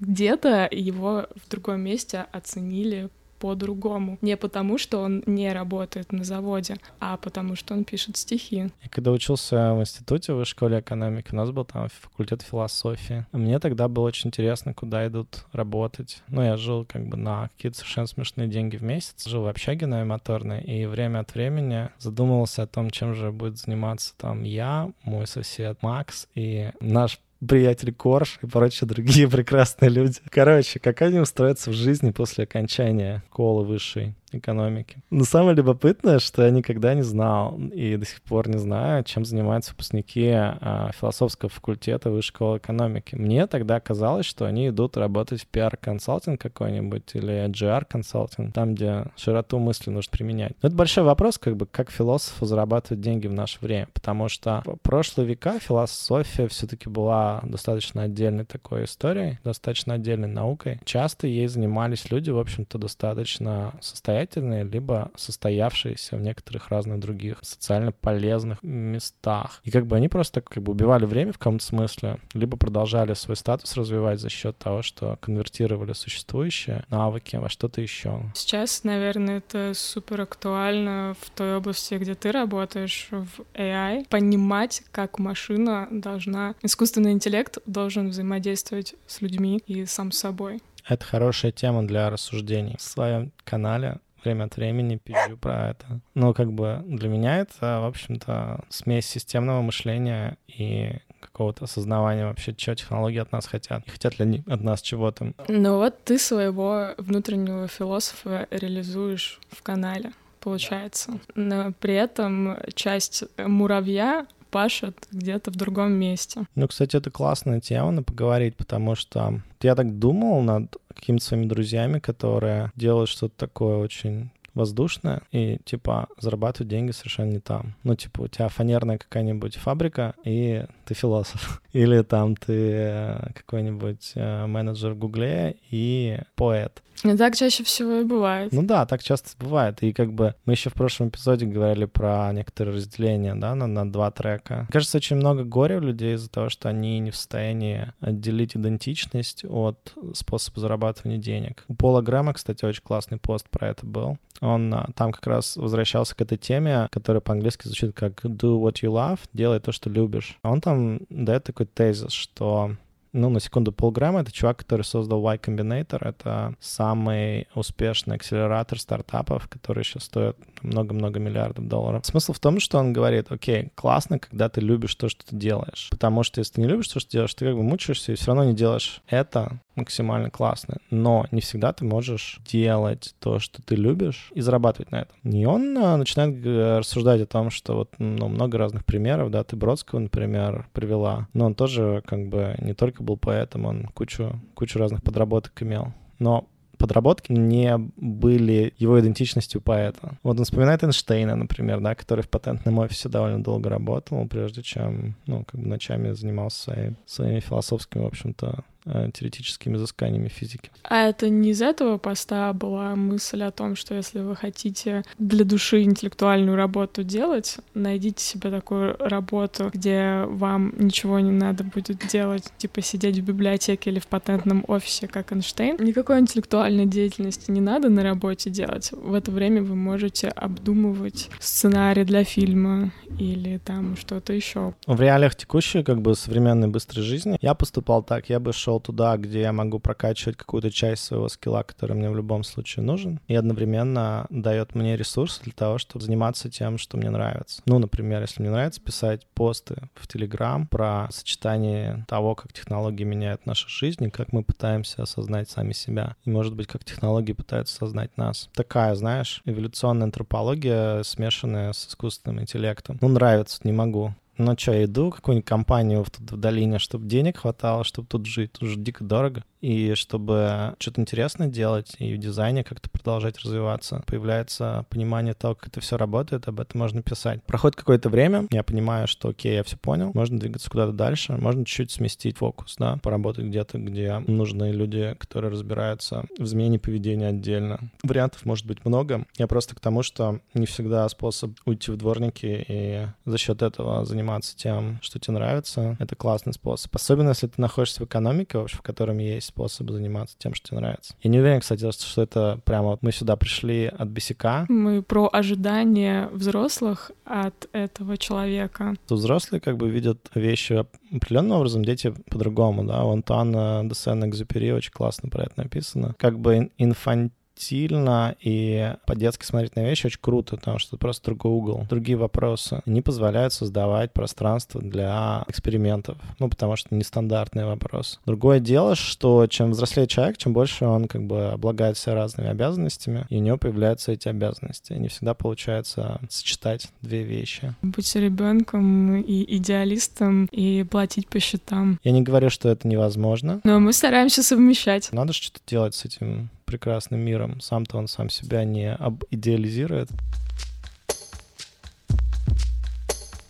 Где-то 0.00 0.68
его 0.70 1.26
в 1.34 1.48
другом 1.48 1.80
месте 1.80 2.26
оценили 2.32 3.08
по-другому. 3.38 4.18
Не 4.20 4.36
потому, 4.36 4.78
что 4.78 4.98
он 4.98 5.22
не 5.26 5.52
работает 5.52 6.12
на 6.12 6.24
заводе, 6.24 6.76
а 7.00 7.16
потому, 7.16 7.56
что 7.56 7.74
он 7.74 7.84
пишет 7.84 8.16
стихи. 8.16 8.70
Я 8.82 8.88
когда 8.90 9.12
учился 9.12 9.74
в 9.74 9.80
институте 9.80 10.32
в 10.32 10.44
школе 10.44 10.80
экономики, 10.80 11.28
у 11.32 11.36
нас 11.36 11.50
был 11.50 11.64
там 11.64 11.88
факультет 11.88 12.42
философии. 12.42 13.26
Мне 13.32 13.58
тогда 13.58 13.88
было 13.88 14.06
очень 14.06 14.28
интересно, 14.28 14.74
куда 14.74 15.06
идут 15.06 15.44
работать. 15.52 16.22
Ну, 16.28 16.42
я 16.42 16.56
жил 16.56 16.84
как 16.84 17.06
бы 17.06 17.16
на 17.16 17.50
какие-то 17.56 17.78
совершенно 17.78 18.06
смешные 18.06 18.48
деньги 18.48 18.76
в 18.76 18.82
месяц. 18.82 19.26
Жил 19.26 19.42
в 19.42 19.48
общаге 19.48 19.86
на 19.86 20.04
моторной, 20.04 20.62
и 20.62 20.86
время 20.86 21.20
от 21.20 21.34
времени 21.34 21.90
задумывался 21.98 22.62
о 22.62 22.66
том, 22.66 22.90
чем 22.90 23.14
же 23.14 23.32
будет 23.32 23.58
заниматься 23.58 24.14
там 24.16 24.42
я, 24.42 24.90
мой 25.02 25.26
сосед 25.26 25.82
Макс 25.82 26.28
и 26.34 26.70
наш 26.80 27.18
приятель 27.46 27.92
Корж 27.92 28.38
и 28.42 28.46
прочие 28.46 28.88
другие 28.88 29.28
прекрасные 29.30 29.90
люди. 29.90 30.18
Короче, 30.30 30.78
как 30.78 31.02
они 31.02 31.18
устроятся 31.18 31.70
в 31.70 31.74
жизни 31.74 32.10
после 32.10 32.44
окончания 32.44 33.22
школы 33.30 33.64
высшей 33.64 34.14
экономики. 34.38 34.98
Но 35.10 35.24
самое 35.24 35.56
любопытное, 35.56 36.18
что 36.18 36.44
я 36.44 36.50
никогда 36.50 36.94
не 36.94 37.02
знал 37.02 37.58
и 37.72 37.96
до 37.96 38.04
сих 38.04 38.22
пор 38.22 38.48
не 38.48 38.58
знаю, 38.58 39.04
чем 39.04 39.24
занимаются 39.24 39.72
выпускники 39.72 40.30
а, 40.32 40.90
философского 40.98 41.48
факультета 41.50 42.10
высшей 42.10 42.26
школы 42.26 42.58
экономики. 42.58 43.14
Мне 43.14 43.46
тогда 43.46 43.80
казалось, 43.80 44.26
что 44.26 44.44
они 44.44 44.68
идут 44.68 44.96
работать 44.96 45.42
в 45.42 45.50
PR-консалтинг 45.50 46.38
какой-нибудь 46.38 47.14
или 47.14 47.48
GR-консалтинг, 47.48 48.52
там, 48.52 48.74
где 48.74 49.06
широту 49.16 49.58
мысли 49.58 49.90
нужно 49.90 50.10
применять. 50.10 50.52
Но 50.62 50.68
это 50.68 50.76
большой 50.76 51.04
вопрос, 51.04 51.38
как 51.38 51.56
бы, 51.56 51.66
как 51.66 51.90
философу 51.90 52.46
зарабатывать 52.46 53.00
деньги 53.00 53.26
в 53.26 53.32
наше 53.32 53.58
время, 53.60 53.88
потому 53.94 54.28
что 54.28 54.62
в 54.64 54.76
прошлые 54.82 55.28
века 55.28 55.58
философия 55.58 56.48
все-таки 56.48 56.88
была 56.88 57.40
достаточно 57.44 58.02
отдельной 58.02 58.44
такой 58.44 58.84
историей, 58.84 59.38
достаточно 59.44 59.94
отдельной 59.94 60.28
наукой. 60.28 60.80
Часто 60.84 61.26
ей 61.26 61.46
занимались 61.46 62.10
люди, 62.10 62.30
в 62.30 62.38
общем-то, 62.38 62.78
достаточно 62.78 63.72
состоятельные 63.80 64.25
самостоятельные, 64.26 64.64
либо 64.64 65.10
состоявшиеся 65.16 66.16
в 66.16 66.20
некоторых 66.20 66.68
разных 66.68 67.00
других 67.00 67.38
социально 67.42 67.92
полезных 67.92 68.62
местах. 68.62 69.60
И 69.64 69.70
как 69.70 69.86
бы 69.86 69.96
они 69.96 70.08
просто 70.08 70.40
как 70.40 70.62
бы 70.62 70.72
убивали 70.72 71.04
время 71.04 71.32
в 71.32 71.38
каком-то 71.38 71.64
смысле, 71.64 72.18
либо 72.34 72.56
продолжали 72.56 73.14
свой 73.14 73.36
статус 73.36 73.76
развивать 73.76 74.20
за 74.20 74.28
счет 74.28 74.58
того, 74.58 74.82
что 74.82 75.16
конвертировали 75.20 75.92
существующие 75.92 76.84
навыки 76.90 77.36
во 77.36 77.48
что-то 77.48 77.80
еще. 77.80 78.22
Сейчас, 78.34 78.84
наверное, 78.84 79.38
это 79.38 79.72
супер 79.74 80.20
актуально 80.22 81.14
в 81.20 81.30
той 81.30 81.56
области, 81.56 81.94
где 81.94 82.14
ты 82.14 82.32
работаешь, 82.32 83.08
в 83.10 83.42
AI, 83.54 84.06
понимать, 84.08 84.82
как 84.90 85.18
машина 85.18 85.88
должна, 85.90 86.54
искусственный 86.62 87.12
интеллект 87.12 87.58
должен 87.66 88.08
взаимодействовать 88.08 88.94
с 89.06 89.20
людьми 89.20 89.62
и 89.66 89.86
сам 89.86 90.12
собой. 90.12 90.60
Это 90.88 91.04
хорошая 91.04 91.50
тема 91.50 91.82
для 91.82 92.10
рассуждений. 92.10 92.76
В 92.78 92.82
своем 92.82 93.32
канале 93.44 93.98
время 94.26 94.44
от 94.44 94.56
времени 94.56 94.96
пизжу 94.96 95.36
про 95.36 95.70
это. 95.70 96.00
Но 96.14 96.34
как 96.34 96.52
бы 96.52 96.82
для 96.86 97.08
меня 97.08 97.38
это, 97.38 97.80
в 97.80 97.86
общем-то, 97.86 98.64
смесь 98.68 99.06
системного 99.06 99.62
мышления 99.62 100.36
и 100.48 100.98
какого-то 101.20 101.64
осознавания 101.64 102.26
вообще, 102.26 102.54
что 102.56 102.74
технологии 102.74 103.18
от 103.18 103.32
нас 103.32 103.46
хотят. 103.46 103.86
И 103.86 103.90
хотят 103.90 104.18
ли 104.18 104.24
они 104.24 104.42
от 104.46 104.62
нас 104.62 104.82
чего-то. 104.82 105.32
Ну 105.48 105.76
вот 105.76 106.02
ты 106.04 106.18
своего 106.18 106.90
внутреннего 106.98 107.68
философа 107.68 108.46
реализуешь 108.50 109.40
в 109.50 109.62
канале 109.62 110.12
получается. 110.40 111.18
Но 111.34 111.72
при 111.80 111.94
этом 111.94 112.56
часть 112.74 113.24
муравья 113.36 114.26
пашет 114.50 115.06
где-то 115.10 115.50
в 115.50 115.56
другом 115.56 115.92
месте. 115.92 116.46
Ну, 116.54 116.68
кстати, 116.68 116.96
это 116.96 117.10
классная 117.10 117.60
тема 117.60 117.90
на 117.90 118.02
поговорить, 118.02 118.56
потому 118.56 118.94
что 118.94 119.40
я 119.62 119.74
так 119.74 119.98
думал 119.98 120.42
над 120.42 120.76
какими-то 120.94 121.24
своими 121.24 121.46
друзьями, 121.46 121.98
которые 121.98 122.72
делают 122.76 123.10
что-то 123.10 123.36
такое 123.36 123.76
очень 123.76 124.30
воздушное 124.56 125.22
и, 125.32 125.58
типа, 125.64 126.08
зарабатывают 126.18 126.70
деньги 126.70 126.90
совершенно 126.90 127.30
не 127.32 127.40
там. 127.40 127.74
Ну, 127.84 127.94
типа, 127.94 128.22
у 128.22 128.28
тебя 128.28 128.48
фанерная 128.48 128.96
какая-нибудь 128.96 129.56
фабрика, 129.56 130.14
и 130.24 130.64
ты 130.86 130.94
философ. 130.94 131.62
Или 131.72 132.02
там 132.02 132.34
ты 132.34 132.54
э, 132.54 133.32
какой-нибудь 133.34 134.12
э, 134.14 134.46
менеджер 134.46 134.94
в 134.94 134.98
Гугле 134.98 135.56
и 135.70 136.18
поэт. 136.34 136.82
И 137.04 137.16
так 137.16 137.36
чаще 137.36 137.64
всего 137.64 137.96
и 137.96 138.04
бывает. 138.04 138.52
Ну 138.52 138.62
да, 138.62 138.86
так 138.86 139.02
часто 139.02 139.30
бывает. 139.38 139.82
И 139.82 139.92
как 139.92 140.12
бы 140.12 140.34
мы 140.44 140.54
еще 140.54 140.70
в 140.70 140.74
прошлом 140.74 141.08
эпизоде 141.08 141.46
говорили 141.46 141.84
про 141.84 142.32
некоторые 142.32 142.76
разделения, 142.76 143.34
да, 143.34 143.54
на, 143.54 143.66
на 143.66 143.90
два 143.90 144.10
трека. 144.10 144.66
Кажется, 144.70 144.98
очень 144.98 145.16
много 145.16 145.44
горя 145.44 145.78
у 145.78 145.80
людей 145.80 146.14
из-за 146.14 146.30
того, 146.30 146.48
что 146.48 146.68
они 146.68 146.98
не 146.98 147.10
в 147.10 147.16
состоянии 147.16 147.92
отделить 148.00 148.56
идентичность 148.56 149.44
от 149.44 149.94
способа 150.14 150.60
зарабатывания 150.60 151.18
денег. 151.18 151.64
У 151.68 151.74
Пола 151.74 152.00
Грэма, 152.00 152.32
кстати, 152.32 152.64
очень 152.64 152.82
классный 152.82 153.18
пост 153.18 153.48
про 153.50 153.68
это 153.68 153.86
был. 153.86 154.18
Он 154.40 154.72
а, 154.74 154.88
там 154.94 155.12
как 155.12 155.26
раз 155.26 155.56
возвращался 155.56 156.14
к 156.14 156.20
этой 156.20 156.38
теме, 156.38 156.88
которая 156.90 157.20
по-английски 157.20 157.66
звучит 157.66 157.94
как 157.94 158.24
«do 158.24 158.60
what 158.60 158.74
you 158.82 158.90
love», 158.90 159.20
«делай 159.32 159.60
то, 159.60 159.72
что 159.72 159.88
любишь». 159.90 160.38
Он 160.42 160.60
там 160.60 161.00
дает 161.08 161.44
такой 161.44 161.66
тезис, 161.66 162.12
что 162.12 162.72
ну, 163.16 163.30
на 163.30 163.40
секунду, 163.40 163.72
полграмма— 163.72 164.20
это 164.20 164.30
чувак, 164.30 164.58
который 164.58 164.82
создал 164.82 165.20
Y 165.20 165.38
Combinator. 165.38 166.06
Это 166.06 166.54
самый 166.60 167.48
успешный 167.54 168.16
акселератор 168.16 168.78
стартапов, 168.78 169.48
который 169.48 169.84
сейчас 169.84 170.04
стоит 170.04 170.36
много-много 170.62 171.18
миллиардов 171.18 171.66
долларов. 171.66 172.04
Смысл 172.04 172.32
в 172.32 172.38
том, 172.38 172.60
что 172.60 172.78
он 172.78 172.92
говорит, 172.92 173.26
окей, 173.30 173.70
классно, 173.74 174.18
когда 174.18 174.48
ты 174.48 174.60
любишь 174.60 174.94
то, 174.94 175.08
что 175.08 175.24
ты 175.26 175.34
делаешь. 175.34 175.88
Потому 175.90 176.22
что 176.22 176.40
если 176.40 176.54
ты 176.54 176.60
не 176.60 176.68
любишь 176.68 176.88
то, 176.88 177.00
что 177.00 177.10
делаешь, 177.10 177.34
ты 177.34 177.46
как 177.46 177.54
бы 177.54 177.62
мучаешься 177.62 178.12
и 178.12 178.16
все 178.16 178.26
равно 178.26 178.44
не 178.44 178.54
делаешь 178.54 179.02
это 179.08 179.60
максимально 179.76 180.30
классно. 180.30 180.78
Но 180.90 181.26
не 181.30 181.40
всегда 181.40 181.72
ты 181.72 181.84
можешь 181.84 182.40
делать 182.46 183.14
то, 183.20 183.38
что 183.38 183.62
ты 183.62 183.76
любишь, 183.76 184.30
и 184.34 184.40
зарабатывать 184.40 184.90
на 184.90 185.02
этом. 185.02 185.16
И 185.30 185.44
он 185.44 185.76
а, 185.78 185.96
начинает 185.96 186.44
рассуждать 186.78 187.20
о 187.20 187.26
том, 187.26 187.50
что 187.50 187.76
вот 187.76 187.94
ну, 187.98 188.28
много 188.28 188.58
разных 188.58 188.84
примеров, 188.84 189.30
да, 189.30 189.44
ты 189.44 189.56
Бродского, 189.56 190.00
например, 190.00 190.66
привела, 190.72 191.28
но 191.32 191.46
он 191.46 191.54
тоже 191.54 192.02
как 192.06 192.28
бы 192.28 192.56
не 192.58 192.74
только 192.74 193.02
был 193.02 193.16
поэтом, 193.16 193.66
он 193.66 193.86
кучу, 193.94 194.40
кучу 194.54 194.78
разных 194.78 195.02
подработок 195.02 195.62
имел. 195.62 195.92
Но 196.18 196.48
подработки 196.76 197.32
не 197.32 197.76
были 197.96 198.74
его 198.78 199.00
идентичностью 199.00 199.60
поэта. 199.60 200.18
Вот 200.22 200.38
он 200.38 200.44
вспоминает 200.44 200.82
Эйнштейна, 200.82 201.36
например, 201.36 201.80
да, 201.80 201.94
который 201.94 202.22
в 202.22 202.28
патентном 202.28 202.78
офисе 202.78 203.08
довольно 203.08 203.42
долго 203.42 203.70
работал, 203.70 204.26
прежде 204.28 204.62
чем, 204.62 205.16
ну, 205.26 205.44
как 205.44 205.60
бы 205.60 205.66
ночами 205.66 206.12
занимался 206.12 206.62
своими, 206.62 206.96
своими 207.06 207.40
философскими, 207.40 208.02
в 208.02 208.06
общем-то, 208.06 208.54
э, 208.58 208.62
теоретическими 208.86 209.76
изысканиями 209.76 210.28
физики. 210.28 210.70
А 210.82 211.08
это 211.08 211.28
не 211.28 211.50
из 211.50 211.62
этого 211.62 211.98
поста 211.98 212.52
была 212.52 212.94
мысль 212.96 213.42
о 213.42 213.50
том, 213.50 213.76
что 213.76 213.94
если 213.94 214.20
вы 214.20 214.36
хотите 214.36 215.02
для 215.18 215.44
души 215.44 215.82
интеллектуальную 215.82 216.56
работу 216.56 217.02
делать, 217.02 217.58
найдите 217.74 218.22
себе 218.22 218.50
такую 218.50 218.96
работу, 218.98 219.70
где 219.72 220.24
вам 220.26 220.72
ничего 220.78 221.18
не 221.20 221.32
надо 221.32 221.64
будет 221.64 222.06
делать, 222.08 222.44
типа 222.58 222.82
сидеть 222.82 223.18
в 223.18 223.24
библиотеке 223.24 223.90
или 223.90 223.98
в 223.98 224.06
патентном 224.06 224.64
офисе, 224.68 225.08
как 225.08 225.32
Эйнштейн. 225.32 225.76
Никакой 225.78 226.20
интеллектуальной 226.20 226.86
деятельности 226.86 227.50
не 227.50 227.60
надо 227.60 227.88
на 227.88 228.02
работе 228.02 228.50
делать. 228.50 228.90
В 228.92 229.14
это 229.14 229.30
время 229.30 229.62
вы 229.62 229.74
можете 229.74 230.28
обдумывать 230.28 231.30
сценарий 231.40 232.04
для 232.04 232.24
фильма 232.24 232.92
или 233.18 233.58
там 233.58 233.96
что-то 233.96 234.32
еще. 234.32 234.74
В 234.86 235.00
реалиях 235.00 235.34
текущей, 235.34 235.82
как 235.82 236.00
бы 236.00 236.14
современной 236.14 236.68
быстрой 236.68 237.04
жизни, 237.04 237.38
я 237.40 237.54
поступал 237.54 238.02
так, 238.02 238.28
я 238.28 238.40
бы 238.40 238.52
шел 238.52 238.75
туда, 238.80 239.16
где 239.16 239.40
я 239.42 239.52
могу 239.52 239.78
прокачивать 239.78 240.36
какую-то 240.36 240.70
часть 240.70 241.04
своего 241.04 241.28
скилла, 241.28 241.62
который 241.62 241.96
мне 241.96 242.10
в 242.10 242.16
любом 242.16 242.44
случае 242.44 242.84
нужен, 242.84 243.20
и 243.28 243.34
одновременно 243.34 244.26
дает 244.30 244.74
мне 244.74 244.96
ресурсы 244.96 245.42
для 245.42 245.52
того, 245.52 245.78
чтобы 245.78 246.04
заниматься 246.04 246.50
тем, 246.50 246.78
что 246.78 246.96
мне 246.96 247.10
нравится. 247.10 247.62
Ну, 247.66 247.78
например, 247.78 248.22
если 248.22 248.42
мне 248.42 248.50
нравится 248.50 248.80
писать 248.80 249.26
посты 249.34 249.76
в 249.94 250.06
Телеграм 250.06 250.66
про 250.66 251.08
сочетание 251.10 252.04
того, 252.08 252.34
как 252.34 252.52
технологии 252.52 253.04
меняют 253.04 253.46
нашу 253.46 253.68
жизнь, 253.68 254.04
и 254.04 254.10
как 254.10 254.32
мы 254.32 254.42
пытаемся 254.42 255.02
осознать 255.02 255.50
сами 255.50 255.72
себя, 255.72 256.16
и, 256.24 256.30
может 256.30 256.54
быть, 256.54 256.66
как 256.66 256.84
технологии 256.84 257.32
пытаются 257.32 257.76
осознать 257.76 258.16
нас. 258.16 258.48
Такая, 258.54 258.94
знаешь, 258.94 259.42
эволюционная 259.44 260.04
антропология, 260.04 261.02
смешанная 261.02 261.72
с 261.72 261.88
искусственным 261.88 262.40
интеллектом. 262.40 262.98
Ну, 263.00 263.08
нравится, 263.08 263.60
не 263.64 263.72
могу. 263.72 264.14
Ну 264.38 264.54
что, 264.58 264.84
иду 264.84 265.10
в 265.10 265.14
какую-нибудь 265.14 265.48
компанию 265.48 266.04
тут 266.04 266.32
в 266.32 266.36
долине, 266.36 266.78
чтобы 266.78 267.06
денег 267.06 267.38
хватало, 267.38 267.84
чтобы 267.84 268.06
тут 268.06 268.26
жить. 268.26 268.52
Тут 268.52 268.68
же 268.68 268.76
дико 268.76 269.02
дорого 269.02 269.44
и 269.66 269.94
чтобы 269.94 270.76
что-то 270.78 271.00
интересное 271.00 271.48
делать 271.48 271.96
и 271.98 272.14
в 272.14 272.18
дизайне 272.18 272.62
как-то 272.62 272.88
продолжать 272.88 273.36
развиваться, 273.40 274.04
появляется 274.06 274.86
понимание 274.90 275.34
того, 275.34 275.56
как 275.56 275.66
это 275.66 275.80
все 275.80 275.96
работает, 275.96 276.46
об 276.46 276.60
этом 276.60 276.78
можно 276.78 277.02
писать. 277.02 277.42
Проходит 277.42 277.74
какое-то 277.74 278.08
время, 278.08 278.46
я 278.52 278.62
понимаю, 278.62 279.08
что 279.08 279.30
окей, 279.30 279.54
я 279.54 279.64
все 279.64 279.76
понял, 279.76 280.12
можно 280.14 280.38
двигаться 280.38 280.70
куда-то 280.70 280.92
дальше, 280.92 281.32
можно 281.32 281.64
чуть-чуть 281.64 281.90
сместить 281.90 282.36
фокус, 282.36 282.76
да, 282.78 282.98
поработать 283.02 283.46
где-то, 283.46 283.78
где 283.78 284.18
нужны 284.28 284.70
люди, 284.70 285.16
которые 285.18 285.50
разбираются 285.50 286.26
в 286.38 286.44
изменении 286.44 286.78
поведения 286.78 287.28
отдельно. 287.28 287.90
Вариантов 288.04 288.44
может 288.44 288.66
быть 288.66 288.84
много. 288.84 289.26
Я 289.36 289.48
просто 289.48 289.74
к 289.74 289.80
тому, 289.80 290.04
что 290.04 290.38
не 290.54 290.66
всегда 290.66 291.08
способ 291.08 291.50
уйти 291.64 291.90
в 291.90 291.96
дворники 291.96 292.64
и 292.68 293.06
за 293.24 293.36
счет 293.36 293.62
этого 293.62 294.04
заниматься 294.04 294.56
тем, 294.56 295.00
что 295.02 295.18
тебе 295.18 295.34
нравится, 295.34 295.96
это 295.98 296.14
классный 296.14 296.52
способ. 296.52 296.94
Особенно, 296.94 297.30
если 297.30 297.48
ты 297.48 297.60
находишься 297.60 298.02
в 298.02 298.06
экономике, 298.06 298.58
в 298.58 298.62
общем, 298.62 298.78
в 298.78 298.82
котором 298.82 299.18
есть 299.18 299.55
способ 299.56 299.90
заниматься 299.90 300.36
тем, 300.38 300.52
что 300.54 300.68
тебе 300.68 300.80
нравится. 300.80 301.14
Я 301.22 301.30
не 301.30 301.38
уверен, 301.38 301.60
кстати, 301.60 301.90
что 301.90 302.22
это 302.22 302.60
прямо 302.64 302.98
мы 303.00 303.10
сюда 303.10 303.36
пришли 303.36 303.86
от 303.86 304.08
бесика. 304.08 304.66
Мы 304.68 305.02
про 305.02 305.30
ожидания 305.32 306.28
взрослых 306.32 307.10
от 307.24 307.68
этого 307.72 308.18
человека. 308.18 308.94
Тут 309.08 309.18
взрослые 309.18 309.60
как 309.60 309.78
бы 309.78 309.88
видят 309.88 310.18
вещи 310.34 310.84
определенным 311.14 311.56
образом, 311.56 311.84
дети 311.84 312.14
по-другому, 312.28 312.84
да. 312.84 313.04
У 313.04 313.12
Антуана 313.12 313.82
де 313.84 313.94
Сен-Экзюпери 313.94 314.72
очень 314.72 314.92
классно 314.92 315.30
про 315.30 315.44
это 315.44 315.54
написано. 315.56 316.14
Как 316.18 316.38
бы 316.38 316.70
инфант 316.76 317.32
тактильно 317.56 318.36
и 318.40 318.94
по-детски 319.06 319.44
смотреть 319.44 319.76
на 319.76 319.80
вещи 319.80 320.06
очень 320.06 320.20
круто, 320.20 320.56
потому 320.56 320.78
что 320.78 320.90
это 320.90 320.98
просто 320.98 321.24
другой 321.26 321.52
угол. 321.52 321.86
Другие 321.88 322.18
вопросы 322.18 322.82
не 322.84 323.00
позволяют 323.00 323.52
создавать 323.52 324.12
пространство 324.12 324.80
для 324.82 325.44
экспериментов, 325.48 326.18
ну, 326.38 326.50
потому 326.50 326.76
что 326.76 326.94
нестандартный 326.94 327.64
вопрос. 327.64 328.20
Другое 328.26 328.60
дело, 328.60 328.94
что 328.94 329.46
чем 329.46 329.70
взрослее 329.70 330.06
человек, 330.06 330.36
чем 330.36 330.52
больше 330.52 330.84
он 330.84 331.08
как 331.08 331.26
бы 331.26 331.46
облагает 331.46 331.96
себя 331.96 332.14
разными 332.14 332.50
обязанностями, 332.50 333.26
и 333.30 333.36
у 333.36 333.40
него 333.40 333.56
появляются 333.56 334.12
эти 334.12 334.28
обязанности. 334.28 334.92
Не 334.92 335.08
всегда 335.08 335.32
получается 335.32 336.20
сочетать 336.28 336.88
две 337.00 337.22
вещи. 337.22 337.74
Быть 337.80 338.14
ребенком 338.14 339.16
и 339.16 339.56
идеалистом 339.56 340.46
и 340.52 340.84
платить 340.84 341.28
по 341.28 341.40
счетам. 341.40 341.98
Я 342.04 342.12
не 342.12 342.22
говорю, 342.22 342.50
что 342.50 342.68
это 342.68 342.86
невозможно. 342.86 343.60
Но 343.64 343.80
мы 343.80 343.94
стараемся 343.94 344.42
совмещать. 344.42 345.10
Надо 345.12 345.32
что-то 345.32 345.60
делать 345.66 345.94
с 345.94 346.04
этим 346.04 346.50
прекрасным 346.66 347.20
миром. 347.20 347.60
Сам-то 347.60 347.96
он 347.96 348.08
сам 348.08 348.28
себя 348.28 348.64
не 348.64 348.98
идеализирует. 349.30 350.10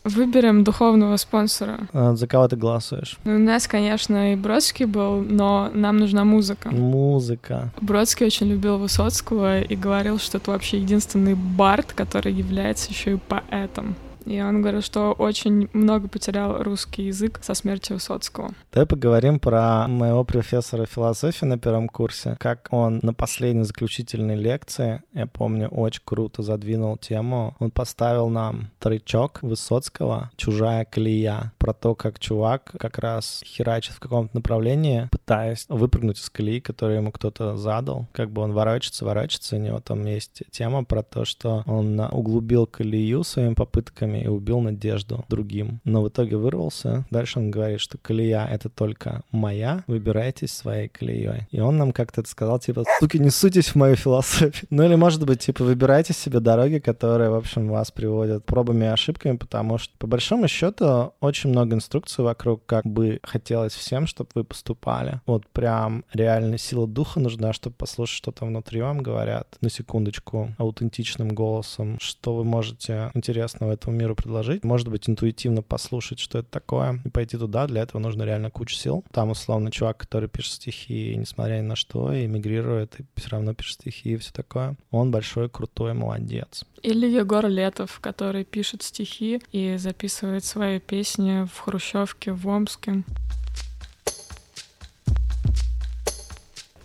Выберем 0.04 0.62
духовного 0.62 1.16
спонсора. 1.16 1.88
А 1.92 2.14
за 2.14 2.28
кого 2.28 2.46
ты 2.46 2.54
голосуешь? 2.54 3.18
Ну, 3.24 3.34
у 3.34 3.38
нас, 3.38 3.66
конечно, 3.66 4.32
и 4.32 4.36
Бродский 4.36 4.84
был, 4.84 5.20
но 5.20 5.68
нам 5.74 5.96
нужна 5.96 6.24
музыка. 6.24 6.70
Музыка. 6.70 7.72
Бродский 7.80 8.26
очень 8.26 8.46
любил 8.46 8.78
Высоцкого 8.78 9.62
и 9.62 9.74
говорил, 9.74 10.20
что 10.20 10.38
это 10.38 10.52
вообще 10.52 10.78
единственный 10.78 11.34
бард, 11.34 11.92
который 11.92 12.32
является 12.32 12.92
еще 12.92 13.14
и 13.14 13.16
поэтом. 13.16 13.96
И 14.26 14.40
он 14.40 14.60
говорил, 14.60 14.82
что 14.82 15.12
очень 15.12 15.68
много 15.72 16.08
потерял 16.08 16.62
русский 16.62 17.04
язык 17.04 17.38
со 17.42 17.54
смертью 17.54 17.96
Высоцкого. 17.96 18.50
Давай 18.72 18.86
поговорим 18.86 19.38
про 19.38 19.86
моего 19.86 20.24
профессора 20.24 20.84
философии 20.84 21.44
на 21.46 21.58
первом 21.58 21.88
курсе. 21.88 22.36
Как 22.40 22.68
он 22.72 22.98
на 23.02 23.14
последней 23.14 23.62
заключительной 23.62 24.34
лекции, 24.34 25.02
я 25.14 25.26
помню, 25.26 25.68
очень 25.68 26.02
круто 26.04 26.42
задвинул 26.42 26.96
тему. 26.96 27.54
Он 27.60 27.70
поставил 27.70 28.28
нам 28.28 28.70
тречок 28.80 29.42
Высоцкого 29.42 30.30
«Чужая 30.36 30.84
колея». 30.84 31.52
Про 31.58 31.72
то, 31.72 31.94
как 31.94 32.18
чувак 32.18 32.72
как 32.78 32.98
раз 32.98 33.42
херачит 33.44 33.94
в 33.94 34.00
каком-то 34.00 34.34
направлении, 34.34 35.08
пытаясь 35.12 35.66
выпрыгнуть 35.68 36.18
из 36.18 36.28
колеи, 36.30 36.58
которую 36.58 36.98
ему 36.98 37.12
кто-то 37.12 37.56
задал. 37.56 38.06
Как 38.12 38.30
бы 38.32 38.42
он 38.42 38.52
ворочается, 38.52 39.04
ворочается. 39.04 39.56
У 39.56 39.60
него 39.60 39.78
там 39.78 40.04
есть 40.04 40.42
тема 40.50 40.84
про 40.84 41.04
то, 41.04 41.24
что 41.24 41.62
он 41.66 42.00
углубил 42.00 42.66
колею 42.66 43.22
своими 43.22 43.54
попытками 43.54 44.15
и 44.22 44.28
убил 44.28 44.60
надежду 44.60 45.24
другим. 45.28 45.80
Но 45.84 46.02
в 46.02 46.08
итоге 46.08 46.36
вырвался. 46.36 47.06
Дальше 47.10 47.38
он 47.38 47.50
говорит, 47.50 47.80
что 47.80 47.98
колея— 47.98 48.46
это 48.50 48.68
только 48.68 49.22
моя, 49.30 49.84
выбирайтесь 49.86 50.52
своей 50.52 50.88
колеей. 50.88 51.46
И 51.50 51.60
он 51.60 51.76
нам 51.76 51.92
как-то 51.92 52.20
это 52.20 52.30
сказал, 52.30 52.58
типа, 52.58 52.84
суки, 52.98 53.18
не 53.18 53.30
суйтесь 53.30 53.68
в 53.68 53.74
мою 53.76 53.96
философию. 53.96 54.66
Ну 54.70 54.84
или, 54.84 54.94
может 54.94 55.24
быть, 55.26 55.40
типа, 55.40 55.64
выбирайте 55.64 56.12
себе 56.12 56.40
дороги, 56.40 56.78
которые, 56.78 57.30
в 57.30 57.34
общем, 57.34 57.68
вас 57.68 57.90
приводят 57.90 58.44
пробами 58.44 58.84
и 58.84 58.88
ошибками, 58.88 59.36
потому 59.36 59.78
что, 59.78 59.92
по 59.98 60.06
большому 60.06 60.48
счету, 60.48 61.12
очень 61.20 61.50
много 61.50 61.74
инструкций 61.76 62.24
вокруг, 62.24 62.64
как 62.66 62.86
бы 62.86 63.20
хотелось 63.22 63.74
всем, 63.74 64.06
чтобы 64.06 64.30
вы 64.34 64.44
поступали. 64.44 65.20
Вот 65.26 65.46
прям 65.48 66.04
реально 66.12 66.58
сила 66.58 66.86
духа 66.86 67.20
нужна, 67.20 67.52
чтобы 67.52 67.76
послушать, 67.76 68.16
что 68.16 68.32
там 68.32 68.48
внутри 68.48 68.80
вам 68.80 69.02
говорят. 69.02 69.56
На 69.60 69.70
секундочку, 69.70 70.54
аутентичным 70.58 71.28
голосом, 71.28 71.98
что 72.00 72.34
вы 72.36 72.44
можете 72.44 73.10
интересного 73.14 73.72
этому 73.72 73.96
миру 73.96 74.05
миру 74.06 74.14
предложить. 74.14 74.64
Может 74.64 74.88
быть, 74.88 75.08
интуитивно 75.08 75.62
послушать, 75.62 76.18
что 76.18 76.38
это 76.38 76.48
такое, 76.48 77.00
и 77.04 77.08
пойти 77.08 77.36
туда. 77.36 77.66
Для 77.66 77.82
этого 77.82 78.00
нужно 78.00 78.22
реально 78.22 78.50
куча 78.50 78.76
сил. 78.76 79.04
Там, 79.12 79.30
условно, 79.30 79.70
чувак, 79.70 79.98
который 79.98 80.28
пишет 80.28 80.52
стихи, 80.52 81.14
несмотря 81.16 81.56
ни 81.56 81.62
на 81.62 81.76
что, 81.76 82.14
эмигрирует, 82.14 83.00
и 83.00 83.04
все 83.16 83.30
равно 83.30 83.54
пишет 83.54 83.80
стихи 83.80 84.12
и 84.12 84.16
все 84.16 84.32
такое. 84.32 84.76
Он 84.90 85.10
большой, 85.10 85.48
крутой 85.48 85.94
молодец. 85.94 86.64
Или 86.82 87.06
Егор 87.06 87.46
Летов, 87.46 87.98
который 88.00 88.44
пишет 88.44 88.82
стихи 88.82 89.40
и 89.50 89.76
записывает 89.76 90.44
свои 90.44 90.78
песни 90.78 91.46
в 91.52 91.58
Хрущевке, 91.58 92.32
в 92.32 92.46
Омске. 92.46 93.02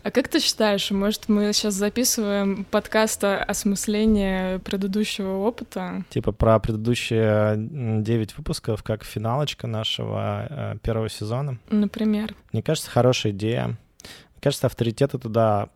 А 0.03 0.12
как 0.12 0.27
ты 0.27 0.39
считаешь, 0.39 0.89
может, 0.91 1.29
мы 1.29 1.53
сейчас 1.53 1.75
записываем 1.75 2.65
подкаст 2.65 3.24
осмысления 3.24 4.60
предыдущего 4.60 5.38
опыта? 5.38 6.03
Типа 6.10 6.31
про 6.31 6.60
предыдущие 6.60 7.55
9 7.58 8.38
выпусков, 8.38 8.84
как 8.84 9.03
финалочка 9.03 9.67
нашего 9.67 10.48
э, 10.50 10.77
первого 10.81 11.10
сезона? 11.10 11.60
Например. 11.70 12.34
Мне 12.51 12.63
кажется, 12.63 12.89
хорошая 12.89 13.31
идея. 13.31 13.65
Мне 13.67 14.41
кажется, 14.41 14.67
авторитеты 14.67 15.20
туда 15.20 15.70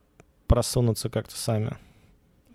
просунутся 0.48 1.10
как-то 1.10 1.38
сами 1.38 1.78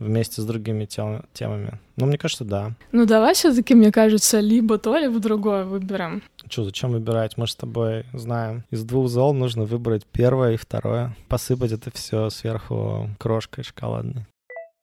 вместе 0.00 0.40
с 0.42 0.44
другими 0.44 0.86
тел- 0.86 1.22
темами. 1.32 1.78
Ну, 1.96 2.06
мне 2.06 2.18
кажется, 2.18 2.44
да. 2.44 2.72
Ну, 2.90 3.06
давай 3.06 3.34
все 3.34 3.54
таки 3.54 3.74
мне 3.74 3.92
кажется, 3.92 4.40
либо 4.40 4.78
то, 4.78 4.98
либо 4.98 5.20
другое 5.20 5.64
выберем. 5.64 6.22
Что, 6.48 6.64
зачем 6.64 6.90
выбирать? 6.90 7.36
Мы 7.36 7.46
с 7.46 7.54
тобой 7.54 8.06
знаем. 8.12 8.64
Из 8.70 8.82
двух 8.82 9.08
зол 9.08 9.34
нужно 9.34 9.64
выбрать 9.64 10.04
первое 10.06 10.54
и 10.54 10.56
второе. 10.56 11.16
Посыпать 11.28 11.72
это 11.72 11.92
все 11.92 12.30
сверху 12.30 13.08
крошкой 13.18 13.62
шоколадной. 13.62 14.26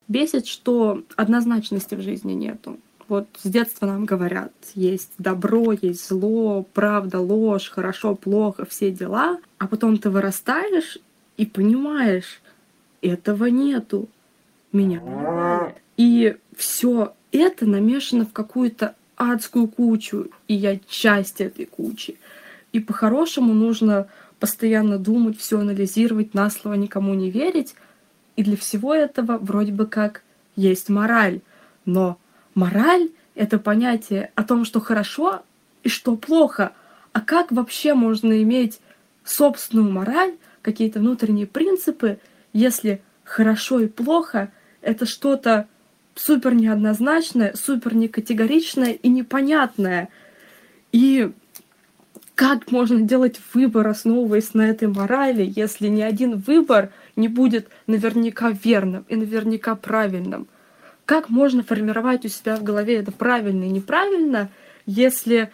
Бесит, 0.08 0.48
что 0.48 1.02
однозначности 1.18 1.96
в 1.96 2.02
жизни 2.02 2.32
нету. 2.34 2.78
Вот 3.10 3.28
с 3.42 3.50
детства 3.50 3.86
нам 3.86 4.06
говорят, 4.06 4.52
есть 4.76 5.12
добро, 5.18 5.72
есть 5.72 6.08
зло, 6.08 6.66
правда, 6.74 7.20
ложь, 7.20 7.70
хорошо, 7.70 8.16
плохо, 8.16 8.66
все 8.66 8.92
дела. 8.92 9.40
А 9.60 9.68
потом 9.68 9.98
ты 9.98 10.10
вырастаешь 10.10 10.98
и 11.38 11.46
понимаешь, 11.46 12.42
этого 13.02 13.46
нету 13.46 14.10
меня. 14.78 15.74
И 15.98 16.38
все 16.56 17.14
это 17.32 17.66
намешано 17.66 18.26
в 18.26 18.32
какую-то 18.32 18.96
адскую 19.16 19.68
кучу, 19.68 20.30
и 20.48 20.54
я 20.54 20.80
часть 20.88 21.42
этой 21.42 21.66
кучи. 21.66 22.18
И 22.72 22.80
по-хорошему 22.80 23.54
нужно 23.54 24.08
постоянно 24.40 25.00
думать, 25.00 25.40
все 25.40 25.60
анализировать, 25.60 26.34
на 26.34 26.50
слово 26.50 26.76
никому 26.76 27.14
не 27.16 27.32
верить. 27.32 27.76
И 28.36 28.44
для 28.44 28.56
всего 28.56 28.94
этого 28.94 29.40
вроде 29.40 29.72
бы 29.72 29.88
как 29.88 30.22
есть 30.56 30.90
мораль. 30.90 31.42
Но 31.86 32.20
мораль— 32.54 33.10
это 33.36 33.58
понятие 33.58 34.32
о 34.36 34.44
том, 34.44 34.64
что 34.64 34.80
хорошо 34.80 35.42
и 35.84 35.90
что 35.90 36.16
плохо. 36.16 36.74
А 37.14 37.22
как 37.22 37.52
вообще 37.52 37.96
можно 37.96 38.44
иметь 38.44 38.80
собственную 39.24 39.92
мораль, 39.92 40.36
какие-то 40.62 41.00
внутренние 41.00 41.48
принципы, 41.48 42.20
если 42.54 43.02
хорошо 43.24 43.80
и 43.80 43.88
плохо— 43.88 44.52
это 44.88 45.06
что-то 45.06 45.68
супер 46.16 46.54
неоднозначное, 46.54 47.54
супер 47.56 47.94
некатегоричное 47.94 48.94
и 48.94 49.10
непонятное. 49.10 50.08
И 50.94 51.30
как 52.36 52.72
можно 52.72 53.02
делать 53.02 53.42
выбор, 53.54 53.86
основываясь 53.90 54.54
на 54.54 54.70
этой 54.70 54.88
морали, 54.88 55.52
если 55.54 55.90
ни 55.90 56.02
один 56.02 56.38
выбор 56.38 56.92
не 57.18 57.28
будет 57.28 57.68
наверняка 57.86 58.52
верным 58.52 59.06
и 59.10 59.18
наверняка 59.18 59.76
правильным? 59.76 60.48
Как 61.06 61.30
можно 61.30 61.64
формировать 61.64 62.24
у 62.24 62.30
себя 62.30 62.56
в 62.56 62.64
голове 62.64 62.96
это 62.96 63.12
правильно 63.12 63.66
и 63.66 63.70
неправильно, 63.70 64.50
если 64.86 65.52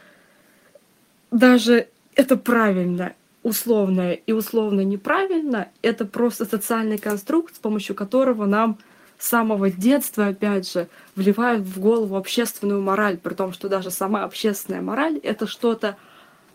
даже 1.32 1.88
это 2.14 2.38
правильно, 2.38 3.14
условное 3.42 4.14
и 4.14 4.32
условно 4.32 4.82
неправильно, 4.82 5.70
это 5.82 6.06
просто 6.06 6.46
социальный 6.46 7.00
конструкт, 7.00 7.56
с 7.56 7.60
помощью 7.60 7.96
которого 7.96 8.46
нам 8.46 8.78
самого 9.24 9.70
детства, 9.70 10.28
опять 10.28 10.72
же, 10.72 10.88
вливают 11.16 11.64
в 11.64 11.80
голову 11.80 12.18
общественную 12.18 12.82
мораль, 12.82 13.18
при 13.18 13.34
том, 13.34 13.54
что 13.54 13.70
даже 13.70 13.90
сама 13.90 14.24
общественная 14.24 14.82
мораль— 14.82 15.18
это 15.24 15.48
что-то 15.48 15.98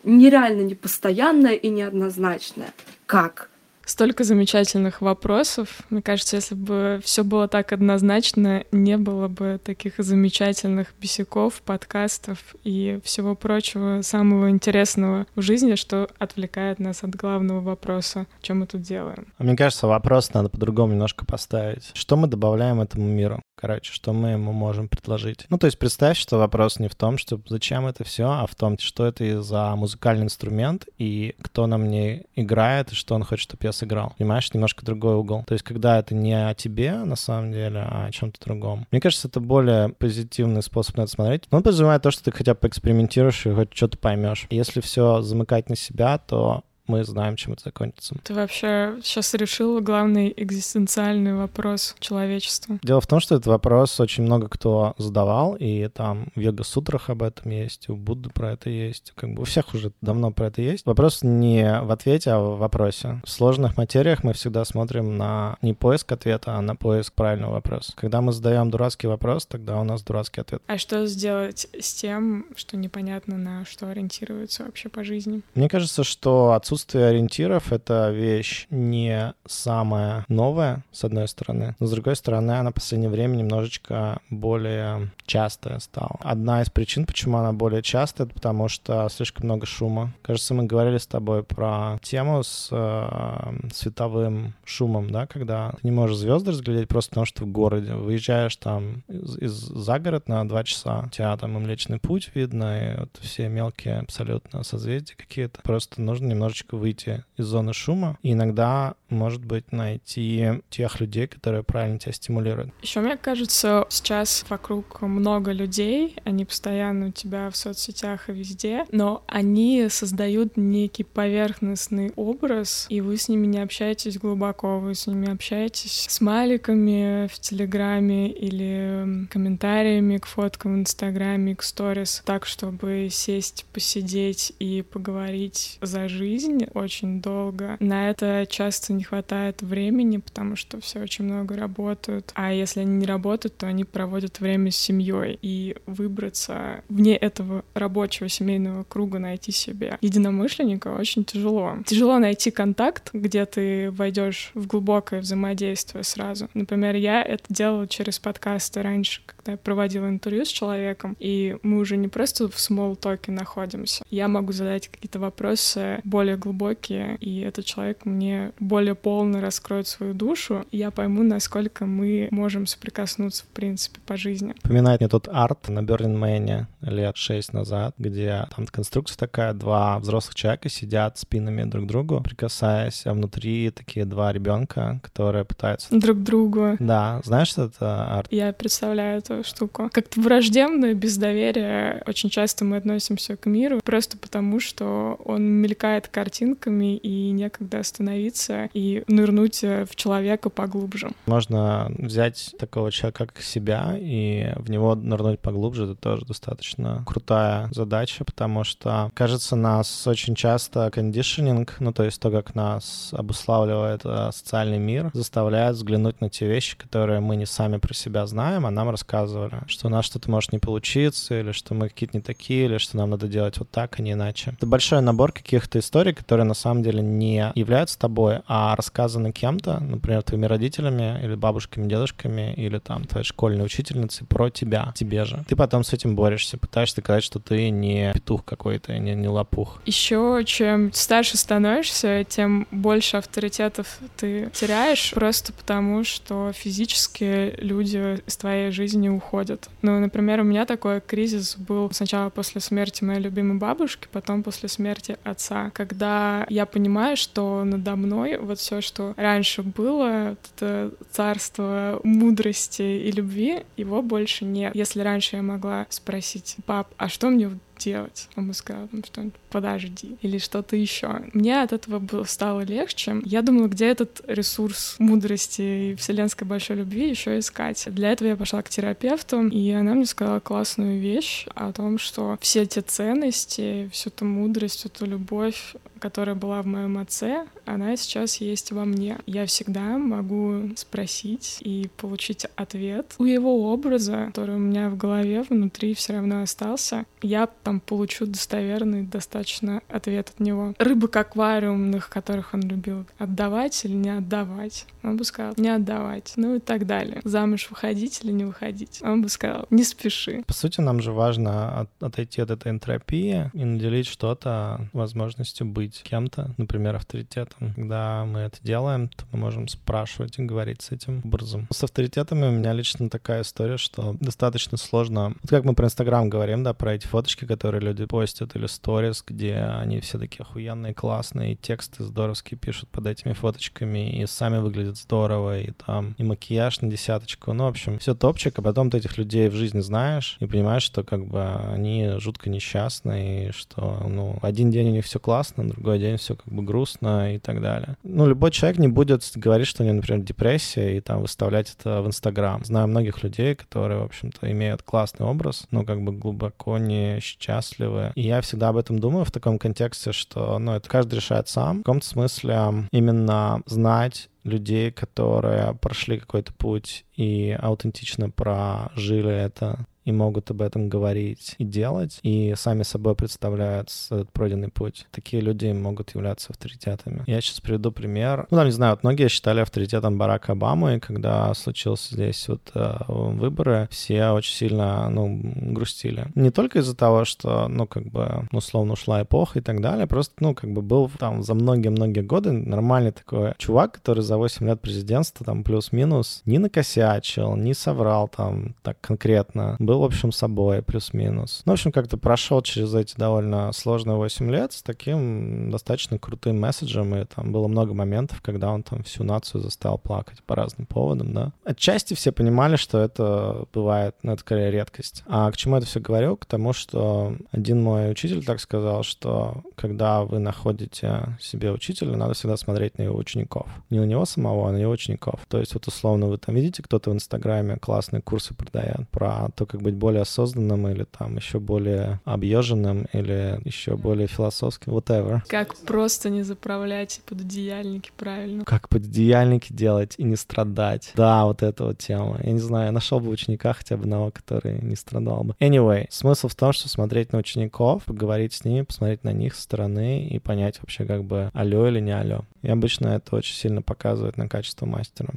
нереально 0.03 0.61
непостоянное 0.61 1.53
и 1.53 1.69
неоднозначное. 1.69 2.73
Как? 3.05 3.49
Столько 3.89 4.23
замечательных 4.23 5.01
вопросов. 5.01 5.81
Мне 5.89 6.03
кажется, 6.03 6.35
если 6.35 6.53
бы 6.53 7.01
все 7.03 7.23
было 7.23 7.47
так 7.47 7.71
однозначно, 7.71 8.63
не 8.71 8.97
было 8.97 9.27
бы 9.27 9.59
таких 9.63 9.95
замечательных 9.97 10.93
бесяков, 11.01 11.63
подкастов 11.63 12.37
и 12.63 12.99
всего 13.03 13.33
прочего 13.33 14.03
самого 14.03 14.51
интересного 14.51 15.25
в 15.33 15.41
жизни, 15.41 15.73
что 15.73 16.07
отвлекает 16.19 16.77
нас 16.77 17.03
от 17.03 17.15
главного 17.15 17.61
вопроса, 17.61 18.27
что 18.43 18.53
мы 18.53 18.67
тут 18.67 18.83
делаем. 18.83 19.33
Мне 19.39 19.57
кажется, 19.57 19.87
вопрос 19.87 20.35
надо 20.35 20.49
по-другому 20.49 20.93
немножко 20.93 21.25
поставить. 21.25 21.89
Что 21.95 22.15
мы 22.15 22.27
добавляем 22.27 22.81
этому 22.81 23.07
миру? 23.07 23.41
Короче, 23.59 23.91
что 23.91 24.13
мы 24.13 24.29
ему 24.29 24.53
можем 24.53 24.87
предложить? 24.87 25.45
Ну, 25.49 25.57
то 25.57 25.65
есть 25.65 25.77
представь, 25.77 26.17
что 26.17 26.37
вопрос 26.37 26.79
не 26.79 26.87
в 26.87 26.95
том, 26.95 27.17
что 27.17 27.41
зачем 27.45 27.87
это 27.87 28.05
все, 28.05 28.29
а 28.29 28.47
в 28.47 28.55
том, 28.55 28.77
что 28.79 29.05
это 29.05 29.41
за 29.41 29.75
музыкальный 29.75 30.25
инструмент 30.25 30.87
и 30.97 31.35
кто 31.41 31.67
на 31.67 31.77
мне 31.77 32.23
играет 32.35 32.93
и 32.93 32.95
что 32.95 33.15
он 33.15 33.25
хочет, 33.25 33.43
чтобы 33.43 33.65
я 33.65 33.73
сыграл. 33.79 34.13
Понимаешь, 34.17 34.53
немножко 34.53 34.85
другой 34.85 35.15
угол. 35.15 35.43
То 35.47 35.53
есть 35.53 35.63
когда 35.63 35.99
это 35.99 36.15
не 36.15 36.33
о 36.33 36.53
тебе 36.53 36.93
на 36.93 37.15
самом 37.15 37.51
деле, 37.51 37.79
а 37.79 38.05
о 38.05 38.11
чем-то 38.11 38.39
другом. 38.43 38.87
Мне 38.91 39.01
кажется, 39.01 39.27
это 39.27 39.39
более 39.39 39.89
позитивный 39.89 40.61
способ 40.61 40.97
на 40.97 41.01
это 41.03 41.11
смотреть. 41.11 41.43
Он 41.51 41.63
подразумевает 41.63 42.01
то, 42.01 42.11
что 42.11 42.23
ты 42.23 42.31
хотя 42.31 42.53
бы 42.53 42.59
поэкспериментируешь 42.59 43.45
и 43.45 43.53
хоть 43.53 43.73
что-то 43.73 43.97
поймешь. 43.97 44.47
Если 44.49 44.81
все 44.81 45.21
замыкать 45.21 45.69
на 45.69 45.75
себя, 45.75 46.17
то 46.17 46.63
мы 46.89 47.03
знаем, 47.03 47.35
чем 47.35 47.53
это 47.53 47.63
закончится. 47.65 48.15
Ты 48.23 48.33
вообще 48.33 48.95
сейчас 49.03 49.33
решил 49.35 49.79
главный 49.79 50.33
экзистенциальный 50.35 51.35
вопрос 51.35 51.95
человечества. 51.99 52.79
Дело 52.83 52.99
в 52.99 53.07
том, 53.07 53.19
что 53.19 53.35
этот 53.35 53.47
вопрос 53.47 53.99
очень 53.99 54.23
много 54.23 54.49
кто 54.49 54.95
задавал, 54.97 55.55
и 55.55 55.87
там 55.87 56.31
в 56.35 56.39
йога-сутрах 56.39 57.09
об 57.09 57.23
этом 57.23 57.51
есть, 57.51 57.89
у 57.89 57.95
Будды 57.95 58.29
про 58.29 58.53
это 58.53 58.69
есть, 58.69 59.13
как 59.15 59.33
бы 59.33 59.43
у 59.43 59.45
всех 59.45 59.73
уже 59.73 59.91
давно 60.01 60.31
про 60.31 60.47
это 60.47 60.61
есть. 60.61 60.85
Вопрос 60.85 61.19
не 61.21 61.79
в 61.81 61.91
ответе, 61.91 62.31
а 62.31 62.39
в 62.39 62.57
вопросе. 62.57 63.21
В 63.23 63.29
сложных 63.29 63.77
материях 63.77 64.23
мы 64.23 64.33
всегда 64.33 64.65
смотрим 64.65 65.17
на 65.17 65.57
не 65.61 65.73
поиск 65.73 66.11
ответа, 66.11 66.55
а 66.55 66.61
на 66.61 66.75
поиск 66.75 67.13
правильного 67.13 67.53
вопроса. 67.53 67.93
Когда 67.95 68.21
мы 68.21 68.31
задаем 68.31 68.71
дурацкий 68.71 69.07
вопрос, 69.07 69.45
тогда 69.45 69.79
у 69.79 69.83
нас 69.83 70.01
дурацкий 70.01 70.41
ответ. 70.41 70.61
А 70.67 70.77
что 70.77 71.05
сделать 71.05 71.67
с 71.79 71.93
тем, 71.93 72.47
что 72.55 72.77
непонятно 72.77 73.37
на 73.37 73.65
что 73.65 73.87
ориентируется 73.87 74.63
вообще 74.63 74.89
по 74.89 75.03
жизни? 75.03 75.41
Мне 75.53 75.69
кажется, 75.69 76.03
что 76.03 76.53
отсутствие 76.53 76.78
отсутствие 76.79 77.07
ориентиров— 77.07 77.71
это 77.73 78.09
вещь 78.09 78.65
не 78.69 79.33
самая 79.45 80.23
новая, 80.29 80.85
с 80.91 81.03
одной 81.03 81.27
стороны, 81.27 81.75
но 81.79 81.87
с 81.87 81.91
другой 81.91 82.15
стороны, 82.15 82.51
она 82.51 82.71
в 82.71 82.73
последнее 82.73 83.09
время 83.09 83.35
немножечко 83.35 84.19
более 84.29 85.11
частая 85.25 85.79
стала. 85.79 86.17
Одна 86.21 86.61
из 86.61 86.69
причин, 86.69 87.05
почему 87.05 87.37
она 87.37 87.51
более 87.51 87.81
частая, 87.81 88.27
это 88.27 88.33
потому 88.33 88.69
что 88.69 89.09
слишком 89.09 89.45
много 89.45 89.65
шума. 89.65 90.13
Кажется, 90.21 90.53
мы 90.53 90.63
говорили 90.63 90.97
с 90.97 91.07
тобой 91.07 91.43
про 91.43 91.99
тему 92.01 92.43
с 92.43 92.69
э, 92.71 93.69
световым 93.73 94.53
шумом, 94.63 95.11
да, 95.11 95.27
когда 95.27 95.71
ты 95.71 95.79
не 95.83 95.91
можешь 95.91 96.17
звезды 96.17 96.51
разглядеть 96.51 96.87
просто 96.87 97.09
потому, 97.11 97.25
что 97.25 97.43
в 97.43 97.51
городе. 97.51 97.93
Выезжаешь 97.93 98.55
там 98.55 99.03
из, 99.09 99.37
из 99.37 99.51
за 99.51 99.99
город 99.99 100.29
на 100.29 100.47
два 100.47 100.63
часа, 100.63 101.03
у 101.07 101.09
тебя 101.09 101.35
там 101.35 101.57
и 101.57 101.59
Млечный 101.59 101.99
Путь 101.99 102.31
видно, 102.33 102.93
и 102.93 102.99
вот 103.01 103.09
все 103.19 103.49
мелкие 103.49 103.99
абсолютно 103.99 104.63
созвездия 104.63 105.15
какие-то. 105.15 105.61
Просто 105.61 106.01
нужно 106.01 106.27
немножечко 106.27 106.68
выйти 106.77 107.23
из 107.37 107.45
зоны 107.45 107.73
шума. 107.73 108.17
И 108.21 108.33
иногда, 108.33 108.95
может 109.09 109.43
быть, 109.43 109.71
найти 109.71 110.61
тех 110.69 110.99
людей, 110.99 111.27
которые 111.27 111.63
правильно 111.63 111.99
тебя 111.99 112.13
стимулируют. 112.13 112.73
Еще 112.81 112.99
мне 112.99 113.17
кажется, 113.17 113.85
сейчас 113.89 114.45
вокруг 114.49 115.01
много 115.01 115.51
людей, 115.51 116.15
они 116.23 116.45
постоянно 116.45 117.07
у 117.07 117.11
тебя 117.11 117.49
в 117.49 117.55
соцсетях 117.55 118.29
и 118.29 118.33
везде, 118.33 118.85
но 118.91 119.23
они 119.27 119.87
создают 119.89 120.57
некий 120.57 121.03
поверхностный 121.03 122.11
образ, 122.15 122.85
и 122.89 123.01
вы 123.01 123.17
с 123.17 123.29
ними 123.29 123.47
не 123.47 123.59
общаетесь 123.59 124.17
глубоко, 124.17 124.79
вы 124.79 124.95
с 124.95 125.07
ними 125.07 125.31
общаетесь 125.31 126.05
с 126.09 126.21
маликами 126.21 127.27
в 127.27 127.39
Телеграме 127.39 128.31
или 128.31 129.27
комментариями 129.29 130.17
к 130.17 130.25
фоткам 130.25 130.75
в 130.75 130.79
Инстаграме, 130.79 131.55
к 131.55 131.63
сторис, 131.63 132.21
так, 132.25 132.45
чтобы 132.45 133.07
сесть, 133.11 133.65
посидеть 133.73 134.53
и 134.59 134.81
поговорить 134.81 135.77
за 135.81 136.07
жизнь, 136.07 136.65
очень 136.73 137.21
долго. 137.21 137.77
На 137.79 138.09
это 138.09 138.45
часто 138.49 138.93
не 138.99 139.05
хватает 139.05 139.61
времени, 139.61 140.17
потому 140.17 140.57
что 140.57 140.81
все 140.81 140.99
очень 140.99 141.23
много 141.25 141.55
работают. 141.55 142.31
А 142.35 142.51
если 142.51 142.81
они 142.81 142.97
не 142.97 143.05
работают, 143.05 143.57
то 143.57 143.67
они 143.67 143.85
проводят 143.85 144.41
время 144.41 144.71
с 144.71 144.75
семьей. 144.75 145.39
И 145.41 145.77
выбраться 145.85 146.83
вне 146.89 147.15
этого 147.15 147.63
рабочего 147.73 148.27
семейного 148.27 148.83
круга, 148.83 149.19
найти 149.19 149.51
себе 149.51 149.97
единомышленника 150.01 150.89
очень 150.89 151.23
тяжело. 151.23 151.77
Тяжело 151.85 152.19
найти 152.19 152.51
контакт, 152.51 153.09
где 153.13 153.45
ты 153.45 153.89
войдешь 153.91 154.51
в 154.53 154.67
глубокое 154.67 155.21
взаимодействие 155.21 156.03
сразу. 156.03 156.49
Например, 156.53 156.95
я 156.95 157.23
это 157.23 157.45
делала 157.47 157.87
через 157.87 158.19
подкасты 158.19 158.81
раньше, 158.81 159.21
когда 159.25 159.53
я 159.53 159.57
проводила 159.57 160.09
интервью 160.09 160.43
с 160.43 160.49
человеком, 160.49 161.15
и 161.19 161.57
мы 161.63 161.77
уже 161.77 161.95
не 161.95 162.09
просто 162.09 162.49
в 162.49 162.55
talk 162.55 163.31
находимся. 163.31 164.03
Я 164.09 164.27
могу 164.27 164.51
задать 164.51 164.89
какие-то 164.89 165.19
вопросы 165.19 166.01
более 166.03 166.35
глубокие, 166.35 167.15
и 167.21 167.39
этот 167.39 167.63
человек 167.63 168.05
мне 168.05 168.51
более 168.59 168.88
полно 168.95 169.41
раскроет 169.41 169.87
свою 169.87 170.13
душу, 170.13 170.65
и 170.71 170.77
я 170.77 170.91
пойму, 170.91 171.23
насколько 171.23 171.85
мы 171.85 172.27
можем 172.31 172.65
соприкоснуться, 172.65 173.43
в 173.43 173.47
принципе, 173.47 173.99
по 174.05 174.17
жизни. 174.17 174.53
Напоминает 174.63 175.01
мне 175.01 175.09
тот 175.09 175.27
арт 175.27 175.69
на 175.69 175.81
Берлин 175.81 176.17
Мэне 176.17 176.67
лет 176.81 177.17
шесть 177.17 177.53
назад, 177.53 177.95
где 177.97 178.47
там 178.55 178.65
конструкция 178.67 179.17
такая, 179.17 179.53
два 179.53 179.99
взрослых 179.99 180.35
человека 180.35 180.69
сидят 180.69 181.17
спинами 181.17 181.63
друг 181.63 181.85
к 181.85 181.87
другу, 181.87 182.21
прикасаясь, 182.21 183.05
а 183.05 183.13
внутри 183.13 183.71
такие 183.71 184.05
два 184.05 184.31
ребенка, 184.31 184.99
которые 185.03 185.45
пытаются... 185.45 185.87
Друг 185.91 186.23
другу. 186.23 186.77
Да, 186.79 187.21
знаешь, 187.23 187.49
что 187.49 187.65
это 187.65 188.17
арт? 188.17 188.27
Я 188.31 188.53
представляю 188.53 189.19
эту 189.19 189.43
штуку. 189.43 189.89
Как-то 189.91 190.21
враждебно, 190.21 190.93
без 190.93 191.17
доверия. 191.17 192.03
Очень 192.05 192.29
часто 192.29 192.65
мы 192.65 192.77
относимся 192.77 193.35
к 193.35 193.45
миру 193.45 193.79
просто 193.83 194.17
потому, 194.17 194.59
что 194.59 195.19
он 195.25 195.43
мелькает 195.43 196.07
картинками, 196.07 196.97
и 196.97 197.31
некогда 197.31 197.79
остановиться 197.79 198.69
и 198.79 199.03
нырнуть 199.07 199.63
э, 199.63 199.85
в 199.85 199.95
человека 199.95 200.49
поглубже. 200.49 201.09
Можно 201.25 201.91
взять 201.97 202.55
такого 202.57 202.91
человека, 202.91 203.25
как 203.25 203.41
себя, 203.41 203.95
и 203.99 204.53
в 204.55 204.69
него 204.69 204.95
нырнуть 204.95 205.39
поглубже. 205.39 205.83
Это 205.83 205.95
тоже 205.95 206.25
достаточно 206.25 207.03
крутая 207.05 207.69
задача, 207.71 208.23
потому 208.23 208.63
что, 208.63 209.11
кажется, 209.13 209.55
нас 209.55 210.07
очень 210.07 210.35
часто 210.35 210.89
кондишнинг, 210.91 211.75
ну, 211.79 211.91
то 211.91 212.03
есть 212.03 212.21
то, 212.21 212.31
как 212.31 212.55
нас 212.55 213.09
обуславливает 213.11 214.01
э, 214.05 214.29
социальный 214.31 214.79
мир, 214.79 215.11
заставляет 215.13 215.75
взглянуть 215.75 216.21
на 216.21 216.29
те 216.29 216.47
вещи, 216.47 216.77
которые 216.77 217.19
мы 217.19 217.35
не 217.35 217.45
сами 217.45 217.77
про 217.77 217.93
себя 217.93 218.25
знаем, 218.27 218.65
а 218.65 218.71
нам 218.71 218.89
рассказывали, 218.89 219.61
что 219.67 219.87
у 219.87 219.89
нас 219.89 220.05
что-то 220.05 220.31
может 220.31 220.53
не 220.53 220.59
получиться, 220.59 221.39
или 221.39 221.51
что 221.51 221.73
мы 221.73 221.89
какие-то 221.89 222.17
не 222.17 222.21
такие, 222.21 222.65
или 222.65 222.77
что 222.77 222.97
нам 222.97 223.09
надо 223.09 223.27
делать 223.27 223.57
вот 223.59 223.69
так, 223.69 223.99
а 223.99 224.01
не 224.01 224.13
иначе. 224.13 224.51
Это 224.55 224.65
большой 224.65 225.01
набор 225.01 225.31
каких-то 225.33 225.79
историй, 225.79 226.13
которые 226.13 226.45
на 226.45 226.53
самом 226.53 226.83
деле 226.83 227.01
не 227.01 227.51
являются 227.55 227.99
тобой, 227.99 228.39
а 228.47 228.68
была 228.69 228.75
рассказана 228.75 229.31
кем-то, 229.31 229.79
например, 229.79 230.21
твоими 230.23 230.45
родителями 230.45 231.19
или 231.23 231.35
бабушками, 231.35 231.87
дедушками, 231.87 232.53
или 232.53 232.77
там 232.79 233.05
твоей 233.05 233.25
школьной 233.25 233.65
учительницей 233.65 234.27
про 234.27 234.49
тебя, 234.49 234.91
тебе 234.95 235.25
же. 235.25 235.43
Ты 235.47 235.55
потом 235.55 235.83
с 235.83 235.93
этим 235.93 236.15
борешься, 236.15 236.57
пытаешься 236.57 236.97
доказать, 236.97 237.23
что 237.23 237.39
ты 237.39 237.69
не 237.69 238.11
петух 238.13 238.45
какой-то, 238.45 238.97
не, 238.97 239.15
не 239.15 239.27
лопух. 239.27 239.81
Еще 239.85 240.43
чем 240.45 240.93
старше 240.93 241.37
становишься, 241.37 242.23
тем 242.27 242.67
больше 242.71 243.17
авторитетов 243.17 243.99
ты 244.17 244.49
теряешь, 244.53 245.11
просто 245.13 245.53
потому 245.53 246.03
что 246.03 246.51
физически 246.53 247.55
люди 247.57 248.21
из 248.27 248.37
твоей 248.37 248.71
жизни 248.71 249.09
уходят. 249.09 249.69
Ну, 249.81 249.99
например, 249.99 250.41
у 250.41 250.43
меня 250.43 250.65
такой 250.65 251.01
кризис 251.01 251.55
был 251.57 251.89
сначала 251.91 252.29
после 252.29 252.61
смерти 252.61 253.03
моей 253.03 253.19
любимой 253.19 253.57
бабушки, 253.57 254.07
потом 254.11 254.43
после 254.43 254.69
смерти 254.69 255.17
отца, 255.23 255.71
когда 255.71 256.45
я 256.49 256.65
понимаю, 256.65 257.17
что 257.17 257.63
надо 257.63 257.95
мной 257.95 258.37
вот 258.37 258.58
все, 258.59 258.81
что 258.81 259.13
раньше 259.17 259.63
было, 259.63 260.33
это 260.33 260.91
царство 261.11 261.99
мудрости 262.03 262.81
и 262.81 263.11
любви, 263.11 263.63
его 263.77 264.01
больше 264.01 264.45
нет. 264.45 264.75
Если 264.75 265.01
раньше 265.01 265.37
я 265.37 265.41
могла 265.41 265.87
спросить, 265.89 266.57
пап, 266.65 266.93
а 266.97 267.09
что 267.09 267.29
мне 267.29 267.57
делать. 267.79 268.27
Он 268.35 268.47
бы 268.47 268.53
сказал 268.53 268.87
там 268.87 269.03
что-нибудь 269.03 269.35
подожди 269.49 270.17
или 270.21 270.37
что-то 270.37 270.75
еще. 270.75 271.21
Мне 271.33 271.61
от 271.61 271.73
этого 271.73 271.99
было, 271.99 272.23
стало 272.25 272.61
легче. 272.61 273.21
Я 273.25 273.41
думала, 273.41 273.67
где 273.67 273.87
этот 273.87 274.21
ресурс 274.27 274.95
мудрости 274.99 275.91
и 275.91 275.95
вселенской 275.95 276.47
большой 276.47 276.77
любви 276.77 277.09
еще 277.09 277.39
искать. 277.39 277.87
Для 277.87 278.11
этого 278.11 278.29
я 278.29 278.35
пошла 278.35 278.61
к 278.61 278.69
терапевту, 278.69 279.47
и 279.47 279.71
она 279.71 279.93
мне 279.93 280.05
сказала 280.05 280.39
классную 280.39 280.99
вещь 280.99 281.47
о 281.55 281.71
том, 281.71 281.97
что 281.97 282.37
все 282.41 282.63
эти 282.63 282.79
ценности, 282.79 283.89
всю 283.91 284.09
эту 284.09 284.25
мудрость, 284.25 284.79
всю 284.79 284.89
эту 284.89 285.05
любовь, 285.05 285.75
которая 285.99 286.35
была 286.35 286.61
в 286.61 286.65
моем 286.65 286.97
отце, 286.97 287.45
она 287.65 287.95
сейчас 287.95 288.37
есть 288.37 288.71
во 288.71 288.85
мне. 288.85 289.17
Я 289.25 289.45
всегда 289.45 289.97
могу 289.97 290.69
спросить 290.75 291.57
и 291.61 291.89
получить 291.97 292.45
ответ 292.55 293.15
у 293.17 293.25
его 293.25 293.71
образа, 293.71 294.27
который 294.27 294.55
у 294.55 294.59
меня 294.59 294.89
в 294.89 294.97
голове 294.97 295.43
внутри 295.43 295.93
все 295.93 296.13
равно 296.13 296.41
остался. 296.41 297.05
Я 297.21 297.47
там 297.69 297.79
получу 297.79 298.25
достоверный 298.25 299.03
достаточно 299.03 299.81
ответ 299.89 300.29
от 300.29 300.39
него. 300.39 300.73
Рыбок 300.79 301.15
аквариумных, 301.15 302.09
которых 302.09 302.55
он 302.55 302.61
любил, 302.61 303.05
отдавать 303.19 303.85
или 303.85 303.93
не 303.93 304.09
отдавать? 304.09 304.87
Он 305.03 305.17
бы 305.17 305.23
сказал, 305.23 305.53
не 305.57 305.69
отдавать, 305.69 306.33
ну 306.35 306.55
и 306.55 306.59
так 306.59 306.87
далее. 306.87 307.21
Замуж 307.23 307.67
выходить 307.69 308.21
или 308.23 308.31
не 308.31 308.45
выходить? 308.45 309.01
Он 309.03 309.21
бы 309.21 309.29
сказал, 309.29 309.67
не 309.69 309.83
спеши. 309.83 310.43
По 310.47 310.53
сути, 310.53 310.81
нам 310.81 310.99
же 310.99 311.11
важно 311.11 311.81
от, 311.81 311.89
отойти 312.03 312.41
от 312.41 312.49
этой 312.49 312.71
энтропии 312.71 313.51
и 313.53 313.63
наделить 313.63 314.07
что-то 314.07 314.89
возможностью 314.91 315.67
быть 315.67 316.01
кем-то, 316.01 316.55
например, 316.57 316.95
авторитетом. 316.95 317.75
Когда 317.75 318.25
мы 318.25 318.39
это 318.39 318.57
делаем, 318.63 319.09
то 319.09 319.25
мы 319.31 319.37
можем 319.37 319.67
спрашивать 319.67 320.39
и 320.39 320.43
говорить 320.43 320.81
с 320.81 320.91
этим 320.91 321.21
образом. 321.23 321.67
С 321.71 321.83
авторитетами 321.83 322.47
у 322.47 322.51
меня 322.51 322.73
лично 322.73 323.11
такая 323.11 323.43
история, 323.43 323.77
что 323.77 324.17
достаточно 324.19 324.77
сложно. 324.77 325.35
Вот 325.41 325.49
как 325.51 325.65
мы 325.65 325.75
про 325.75 325.85
Инстаграм 325.85 326.27
говорим, 326.27 326.63
да, 326.63 326.73
про 326.73 326.95
эти 326.95 327.05
фоточки, 327.05 327.45
которые 327.45 327.58
люди 327.63 328.05
постят, 328.05 328.55
или 328.55 328.67
сторис, 328.67 329.23
где 329.25 329.55
они 329.55 329.99
все 329.99 330.17
такие 330.17 330.41
охуенные, 330.41 330.93
классные, 330.93 331.55
тексты 331.55 332.03
здоровские 332.03 332.57
пишут 332.57 332.89
под 332.89 333.07
этими 333.07 333.33
фоточками, 333.33 334.21
и 334.21 334.25
сами 334.25 334.57
выглядят 334.57 334.97
здорово, 334.97 335.59
и 335.59 335.71
там 335.71 336.15
и 336.17 336.23
макияж 336.23 336.81
на 336.81 336.89
десяточку. 336.89 337.53
Ну, 337.53 337.65
в 337.65 337.67
общем, 337.67 337.99
все 337.99 338.15
топчик, 338.15 338.57
а 338.59 338.61
потом 338.61 338.89
ты 338.89 338.97
этих 338.97 339.17
людей 339.17 339.49
в 339.49 339.55
жизни 339.55 339.79
знаешь 339.79 340.37
и 340.39 340.45
понимаешь, 340.45 340.83
что 340.83 341.03
как 341.03 341.25
бы 341.25 341.43
они 341.43 342.13
жутко 342.17 342.49
несчастные, 342.49 343.49
и 343.49 343.51
что, 343.51 344.05
ну, 344.07 344.37
один 344.41 344.71
день 344.71 344.89
у 344.89 344.91
них 344.91 345.05
все 345.05 345.19
классно, 345.19 345.67
другой 345.67 345.99
день 345.99 346.17
все 346.17 346.35
как 346.35 346.51
бы 346.53 346.63
грустно 346.63 347.35
и 347.35 347.39
так 347.39 347.61
далее. 347.61 347.97
Ну, 348.03 348.27
любой 348.27 348.51
человек 348.51 348.79
не 348.79 348.87
будет 348.87 349.23
говорить, 349.35 349.67
что 349.67 349.83
у 349.83 349.85
него, 349.85 349.97
например, 349.97 350.23
депрессия, 350.23 350.97
и 350.97 351.01
там 351.01 351.21
выставлять 351.21 351.75
это 351.77 352.01
в 352.01 352.07
Инстаграм. 352.07 352.63
Знаю 352.63 352.87
многих 352.87 353.23
людей, 353.23 353.55
которые, 353.55 353.99
в 353.99 354.05
общем-то, 354.05 354.51
имеют 354.51 354.83
классный 354.83 355.25
образ, 355.25 355.67
но 355.71 355.83
как 355.83 356.01
бы 356.01 356.11
глубоко 356.11 356.77
не 356.77 357.19
счастливы. 357.49 358.11
И 358.15 358.21
я 358.21 358.41
всегда 358.41 358.69
об 358.69 358.77
этом 358.77 358.99
думаю 358.99 359.25
в 359.25 359.31
таком 359.31 359.57
контексте, 359.57 360.11
что, 360.11 360.59
ну, 360.59 360.73
это 360.73 360.87
каждый 360.89 361.15
решает 361.15 361.47
сам. 361.47 361.79
В 361.79 361.83
каком-то 361.83 362.07
смысле 362.07 362.87
именно 362.91 363.61
знать 363.65 364.29
людей, 364.43 364.91
которые 364.91 365.75
прошли 365.75 366.19
какой-то 366.19 366.53
путь 366.53 367.05
и 367.15 367.57
аутентично 367.59 368.29
прожили 368.29 369.31
это, 369.31 369.85
и 370.09 370.11
могут 370.11 370.49
об 370.49 370.63
этом 370.63 370.89
говорить 370.89 371.53
и 371.59 371.63
делать, 371.63 372.19
и 372.23 372.55
сами 372.57 372.81
собой 372.81 373.15
представляют 373.15 373.89
этот 374.09 374.31
пройденный 374.31 374.69
путь. 374.69 375.05
Такие 375.11 375.41
люди 375.41 375.67
могут 375.71 376.15
являться 376.15 376.47
авторитетами. 376.49 377.23
Я 377.27 377.41
сейчас 377.41 377.59
приведу 377.59 377.91
пример. 377.91 378.47
Ну, 378.49 378.57
там, 378.57 378.65
не 378.65 378.71
знаю, 378.71 378.93
вот 378.93 379.03
многие 379.03 379.27
считали 379.27 379.59
авторитетом 379.59 380.17
Барака 380.17 380.53
Обаму, 380.53 380.89
и 380.89 380.99
когда 380.99 381.53
случился 381.53 382.15
здесь 382.15 382.47
вот 382.47 382.71
э, 382.73 382.97
выборы, 383.07 383.87
все 383.91 384.31
очень 384.31 384.55
сильно, 384.55 385.09
ну, 385.09 385.39
грустили. 385.73 386.27
Не 386.33 386.49
только 386.49 386.79
из-за 386.79 386.95
того, 386.95 387.23
что, 387.23 387.67
ну, 387.67 387.85
как 387.85 388.05
бы, 388.07 388.47
условно 388.51 388.93
ушла 388.93 389.21
эпоха 389.21 389.59
и 389.59 389.61
так 389.61 389.79
далее, 389.79 390.07
просто, 390.07 390.33
ну, 390.39 390.55
как 390.55 390.71
бы 390.71 390.81
был 390.81 391.11
там 391.19 391.43
за 391.43 391.53
многие-многие 391.53 392.21
годы 392.21 392.51
нормальный 392.51 393.11
такой 393.11 393.53
чувак, 393.59 393.91
который 393.91 394.23
за 394.23 394.37
8 394.37 394.65
лет 394.65 394.81
президентства, 394.81 395.45
там, 395.45 395.63
плюс-минус, 395.63 396.41
не 396.45 396.57
накосячил, 396.57 397.55
не 397.55 397.75
соврал 397.75 398.27
там 398.27 398.73
так 398.81 398.99
конкретно. 399.01 399.75
Был 399.77 399.98
в 399.99 400.03
общем, 400.03 400.31
собой, 400.31 400.81
плюс-минус. 400.81 401.61
Ну, 401.65 401.71
в 401.71 401.73
общем, 401.73 401.91
как-то 401.91 402.17
прошел 402.17 402.61
через 402.61 402.93
эти 402.93 403.15
довольно 403.15 403.71
сложные 403.73 404.15
8 404.17 404.51
лет 404.51 404.73
с 404.73 404.81
таким 404.81 405.71
достаточно 405.71 406.17
крутым 406.17 406.59
месседжем, 406.59 407.15
и 407.15 407.25
там 407.25 407.51
было 407.51 407.67
много 407.67 407.93
моментов, 407.93 408.41
когда 408.41 408.69
он 408.71 408.83
там 408.83 409.03
всю 409.03 409.23
нацию 409.23 409.61
заставил 409.61 409.97
плакать 409.97 410.43
по 410.43 410.55
разным 410.55 410.85
поводам, 410.85 411.33
да. 411.33 411.51
Отчасти 411.63 412.13
все 412.13 412.31
понимали, 412.31 412.75
что 412.75 412.99
это 412.99 413.65
бывает, 413.73 414.15
ну, 414.23 414.33
это 414.33 414.41
скорее 414.41 414.71
редкость. 414.71 415.23
А 415.27 415.51
к 415.51 415.57
чему 415.57 415.77
это 415.77 415.85
все 415.85 415.99
говорю? 415.99 416.37
К 416.37 416.45
тому, 416.45 416.73
что 416.73 417.35
один 417.51 417.81
мой 417.81 418.11
учитель 418.11 418.43
так 418.43 418.59
сказал, 418.59 419.03
что 419.03 419.63
когда 419.75 420.23
вы 420.23 420.39
находите 420.39 421.37
себе 421.39 421.71
учителя, 421.71 422.15
надо 422.15 422.33
всегда 422.33 422.57
смотреть 422.57 422.97
на 422.97 423.03
его 423.03 423.17
учеников. 423.17 423.67
Не 423.89 423.99
на 423.99 424.05
него 424.05 424.25
самого, 424.25 424.69
а 424.69 424.71
на 424.71 424.77
его 424.77 424.91
учеников. 424.91 425.41
То 425.47 425.59
есть 425.59 425.73
вот 425.73 425.87
условно 425.87 426.27
вы 426.27 426.37
там 426.37 426.55
видите, 426.55 426.83
кто-то 426.83 427.11
в 427.11 427.13
Инстаграме 427.13 427.77
классные 427.77 428.21
курсы 428.21 428.53
продает 428.53 429.07
про 429.09 429.49
то, 429.55 429.65
как 429.65 429.81
бы 429.81 429.88
быть 429.89 429.95
более 429.95 430.21
осознанным 430.21 430.87
или 430.87 431.03
там 431.03 431.35
еще 431.35 431.59
более 431.59 432.19
объеженным 432.25 433.07
или 433.13 433.59
еще 433.65 433.95
более 433.95 434.27
философским, 434.27 434.93
whatever. 434.93 435.41
Как 435.47 435.75
просто 435.77 436.29
не 436.29 436.43
заправлять 436.43 437.21
пододеяльники 437.25 438.11
правильно. 438.17 438.65
Как 438.65 438.89
пододеяльники 438.89 439.73
делать 439.73 440.15
и 440.17 440.23
не 440.23 440.35
страдать. 440.35 441.11
Да, 441.15 441.45
вот 441.45 441.63
эта 441.63 441.85
вот 441.85 441.97
тема. 441.97 442.39
Я 442.43 442.51
не 442.51 442.59
знаю, 442.59 442.87
я 442.87 442.91
нашел 442.91 443.19
бы 443.19 443.29
ученика 443.29 443.73
хотя 443.73 443.97
бы 443.97 444.03
одного, 444.03 444.31
который 444.31 444.79
не 444.81 444.95
страдал 444.95 445.43
бы. 445.43 445.55
Anyway, 445.59 446.07
смысл 446.09 446.47
в 446.47 446.55
том, 446.55 446.73
что 446.73 446.89
смотреть 446.89 447.33
на 447.33 447.39
учеников, 447.39 448.03
поговорить 448.05 448.53
с 448.53 448.63
ними, 448.63 448.83
посмотреть 448.83 449.23
на 449.23 449.33
них 449.33 449.55
со 449.55 449.61
стороны 449.61 450.27
и 450.27 450.39
понять 450.39 450.79
вообще 450.79 451.05
как 451.05 451.23
бы 451.23 451.49
алло 451.53 451.87
или 451.87 451.99
не 451.99 452.11
алло. 452.11 452.45
И 452.61 452.69
обычно 452.69 453.07
это 453.09 453.35
очень 453.35 453.55
сильно 453.55 453.81
показывает 453.81 454.37
на 454.37 454.47
качество 454.47 454.85
мастера. 454.85 455.29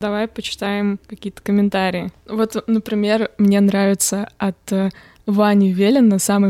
Давай 0.00 0.28
почитаем 0.28 0.98
какие-то 1.06 1.42
комментарии. 1.42 2.10
Вот, 2.26 2.64
например, 2.66 3.32
мне 3.36 3.60
нравится 3.60 4.30
от 4.38 4.56
э, 4.72 4.88
Вани 5.26 5.74
Велина, 5.74 6.18
самый 6.18 6.48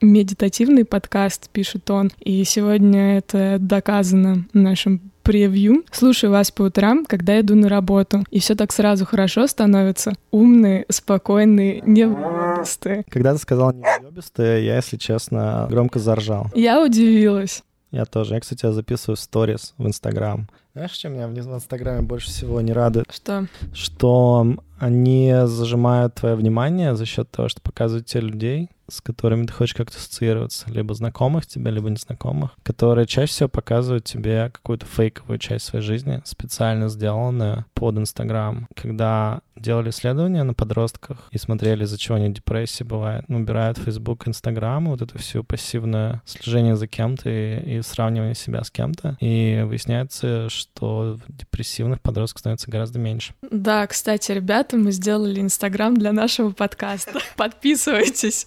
медитативный 0.00 0.84
подкаст, 0.84 1.50
пишет 1.50 1.90
он. 1.90 2.12
И 2.20 2.44
сегодня 2.44 3.18
это 3.18 3.56
доказано 3.58 4.44
в 4.54 4.56
нашем 4.56 5.00
превью. 5.24 5.82
Слушаю 5.90 6.30
вас 6.30 6.52
по 6.52 6.62
утрам, 6.62 7.04
когда 7.04 7.40
иду 7.40 7.56
на 7.56 7.68
работу. 7.68 8.22
И 8.30 8.38
все 8.38 8.54
так 8.54 8.70
сразу 8.70 9.04
хорошо 9.04 9.48
становится. 9.48 10.12
Умные, 10.30 10.86
спокойные, 10.88 11.82
невъебистые. 11.84 13.02
Когда 13.08 13.32
ты 13.32 13.40
сказал 13.40 13.72
невъебистые, 13.72 14.64
я, 14.64 14.76
если 14.76 14.96
честно, 14.96 15.66
громко 15.68 15.98
заржал. 15.98 16.52
Я 16.54 16.80
удивилась. 16.80 17.64
Я 17.90 18.04
тоже. 18.04 18.34
Я, 18.34 18.40
кстати, 18.40 18.70
записываю 18.70 19.16
сторис 19.16 19.74
в 19.76 19.88
Инстаграм. 19.88 20.46
Знаешь, 20.74 20.92
чем 20.92 21.12
меня 21.12 21.28
в 21.28 21.38
Инстаграме 21.38 22.00
больше 22.00 22.28
всего 22.28 22.60
не 22.62 22.72
радует? 22.72 23.04
Что? 23.12 23.46
Что 23.74 24.56
они 24.78 25.32
зажимают 25.44 26.14
твое 26.14 26.34
внимание 26.34 26.96
за 26.96 27.04
счет 27.04 27.30
того, 27.30 27.48
что 27.48 27.60
показывают 27.60 28.06
тебе 28.06 28.22
людей, 28.22 28.70
с 28.92 29.00
которыми 29.00 29.46
ты 29.46 29.52
хочешь 29.52 29.74
как-то 29.74 29.96
ассоциироваться, 29.96 30.70
либо 30.70 30.94
знакомых 30.94 31.46
тебе, 31.46 31.70
либо 31.70 31.88
незнакомых, 31.88 32.52
которые 32.62 33.06
чаще 33.06 33.32
всего 33.32 33.48
показывают 33.48 34.04
тебе 34.04 34.50
какую-то 34.52 34.86
фейковую 34.86 35.38
часть 35.38 35.66
своей 35.66 35.84
жизни, 35.84 36.20
специально 36.24 36.88
сделанную 36.88 37.64
под 37.74 37.98
Инстаграм. 37.98 38.68
Когда 38.74 39.40
делали 39.56 39.90
исследования 39.90 40.42
на 40.42 40.54
подростках 40.54 41.28
и 41.30 41.38
смотрели, 41.38 41.84
из-за 41.84 41.98
чего 41.98 42.16
они 42.16 42.32
депрессии 42.32 42.84
бывает, 42.84 43.24
убирают 43.28 43.78
Facebook, 43.78 44.28
Инстаграм, 44.28 44.86
вот 44.86 45.02
это 45.02 45.18
все 45.18 45.42
пассивное 45.42 46.22
слежение 46.24 46.76
за 46.76 46.86
кем-то 46.86 47.28
и, 47.30 47.78
и 47.78 47.82
сравнивание 47.82 48.34
себя 48.34 48.62
с 48.64 48.70
кем-то, 48.70 49.16
и 49.20 49.62
выясняется, 49.64 50.48
что 50.48 51.18
депрессивных 51.28 52.00
подростков 52.00 52.40
становится 52.40 52.70
гораздо 52.70 52.98
меньше. 52.98 53.34
Да, 53.50 53.86
кстати, 53.86 54.32
ребята, 54.32 54.76
мы 54.76 54.92
сделали 54.92 55.40
Инстаграм 55.40 55.96
для 55.96 56.12
нашего 56.12 56.50
подкаста. 56.50 57.20
Подписывайтесь. 57.36 58.46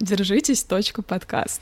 Держитесь, 0.00 0.64
точка 0.64 1.02
подкаст. 1.02 1.60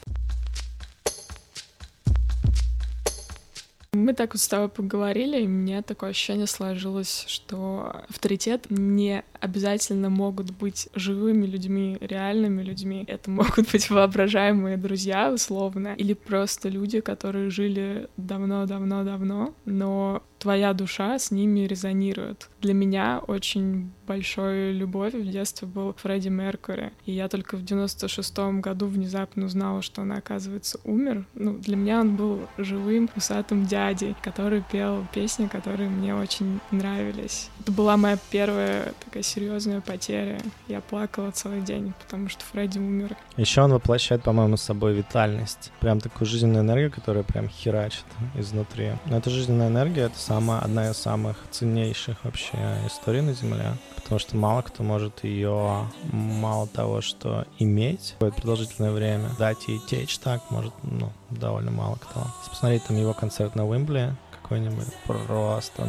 Мы 3.94 4.14
так 4.14 4.32
вот 4.32 4.40
с 4.40 4.48
тобой 4.48 4.70
поговорили, 4.70 5.42
и 5.42 5.46
у 5.46 5.50
меня 5.50 5.82
такое 5.82 6.10
ощущение 6.10 6.46
сложилось, 6.46 7.26
что 7.28 8.04
авторитет 8.08 8.66
не 8.70 9.22
обязательно 9.38 10.08
могут 10.08 10.50
быть 10.50 10.88
живыми 10.94 11.44
людьми, 11.44 11.98
реальными 12.00 12.62
людьми. 12.62 13.04
Это 13.06 13.30
могут 13.30 13.70
быть 13.70 13.90
воображаемые 13.90 14.78
друзья, 14.78 15.30
условно, 15.30 15.94
или 15.98 16.14
просто 16.14 16.70
люди, 16.70 17.00
которые 17.00 17.50
жили 17.50 18.08
давно-давно-давно, 18.16 19.54
но 19.66 20.22
твоя 20.42 20.72
душа 20.72 21.20
с 21.20 21.30
ними 21.30 21.60
резонирует. 21.60 22.48
Для 22.60 22.74
меня 22.74 23.22
очень 23.28 23.92
большой 24.08 24.72
любовью 24.72 25.22
в 25.22 25.30
детстве 25.30 25.68
был 25.68 25.94
Фредди 25.98 26.30
Меркури. 26.30 26.92
И 27.06 27.12
я 27.12 27.28
только 27.28 27.56
в 27.56 27.62
96-м 27.62 28.60
году 28.60 28.86
внезапно 28.86 29.46
узнала, 29.46 29.82
что 29.82 30.02
он, 30.02 30.10
оказывается, 30.10 30.80
умер. 30.82 31.26
Ну, 31.34 31.58
для 31.58 31.76
меня 31.76 32.00
он 32.00 32.16
был 32.16 32.40
живым, 32.58 33.08
усатым 33.14 33.66
дядей, 33.66 34.16
который 34.20 34.64
пел 34.72 35.06
песни, 35.14 35.46
которые 35.46 35.88
мне 35.88 36.12
очень 36.12 36.58
нравились. 36.72 37.48
Это 37.62 37.70
была 37.70 37.96
моя 37.96 38.18
первая 38.32 38.92
такая 39.04 39.22
серьезная 39.22 39.80
потеря. 39.80 40.40
Я 40.66 40.80
плакала 40.80 41.30
целый 41.30 41.60
день, 41.60 41.94
потому 42.02 42.28
что 42.28 42.44
Фредди 42.46 42.78
умер. 42.78 43.16
Еще 43.36 43.62
он 43.62 43.72
воплощает, 43.72 44.24
по-моему, 44.24 44.56
с 44.56 44.62
собой 44.62 44.94
витальность. 44.94 45.70
Прям 45.78 46.00
такую 46.00 46.26
жизненную 46.26 46.64
энергию, 46.64 46.90
которая 46.90 47.22
прям 47.22 47.48
херачит 47.48 48.04
изнутри. 48.34 48.94
Но 49.06 49.18
эта 49.18 49.30
жизненная 49.30 49.68
энергия— 49.68 50.00
это 50.06 50.18
самая, 50.18 50.58
одна 50.58 50.90
из 50.90 50.96
самых 50.96 51.36
ценнейших 51.52 52.24
вообще 52.24 52.56
историй 52.84 53.20
на 53.20 53.32
Земле, 53.32 53.76
потому 53.94 54.18
что 54.18 54.36
мало 54.36 54.62
кто 54.62 54.82
может 54.82 55.22
ее, 55.22 55.86
мало 56.10 56.66
того, 56.66 57.00
что 57.00 57.46
иметь 57.60 58.14
какое-то 58.14 58.38
продолжительное 58.38 58.90
время, 58.90 59.28
дать 59.38 59.68
ей 59.68 59.78
течь 59.88 60.18
так, 60.18 60.50
может, 60.50 60.74
ну, 60.82 61.12
довольно 61.38 61.70
мало 61.70 61.96
кто. 61.96 62.26
Посмотреть 62.48 62.84
там 62.84 62.96
его 62.96 63.14
концерт 63.14 63.54
на 63.54 63.66
Уимбле, 63.66 64.14
какой-нибудь 64.42 64.88
просто 65.06 65.88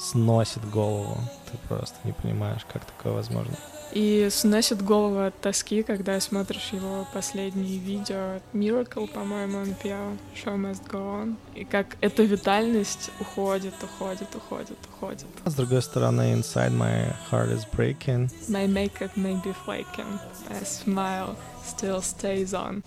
сносит 0.00 0.68
голову. 0.68 1.16
Ты 1.50 1.58
просто 1.68 1.96
не 2.04 2.12
понимаешь, 2.12 2.62
как 2.72 2.84
такое 2.84 3.12
возможно. 3.12 3.54
И 3.92 4.28
сносит 4.30 4.82
голову 4.82 5.20
от 5.20 5.40
тоски, 5.40 5.82
когда 5.82 6.20
смотришь 6.20 6.70
его 6.72 7.06
последние 7.12 7.78
видео. 7.78 8.40
Miracle, 8.52 9.08
по-моему, 9.08 9.58
он 9.58 9.74
пел. 9.74 10.16
Show 10.34 10.56
must 10.56 10.88
go 10.88 11.22
on. 11.22 11.36
И 11.54 11.64
как 11.64 11.96
эта 12.00 12.22
витальность 12.22 13.10
уходит, 13.20 13.74
уходит, 13.82 14.28
уходит, 14.34 14.78
уходит. 14.88 15.26
А 15.44 15.50
с 15.50 15.54
другой 15.54 15.82
стороны, 15.82 16.34
inside 16.34 16.72
my 16.72 17.12
heart 17.30 17.50
is 17.50 17.64
breaking. 17.72 18.30
My 18.48 18.66
makeup 18.66 19.16
may 19.16 19.34
be 19.42 19.54
flaking. 19.66 20.20
My 20.48 20.64
smile 20.64 21.36
still 21.70 22.02
stays 22.02 22.52
on. 22.52 22.82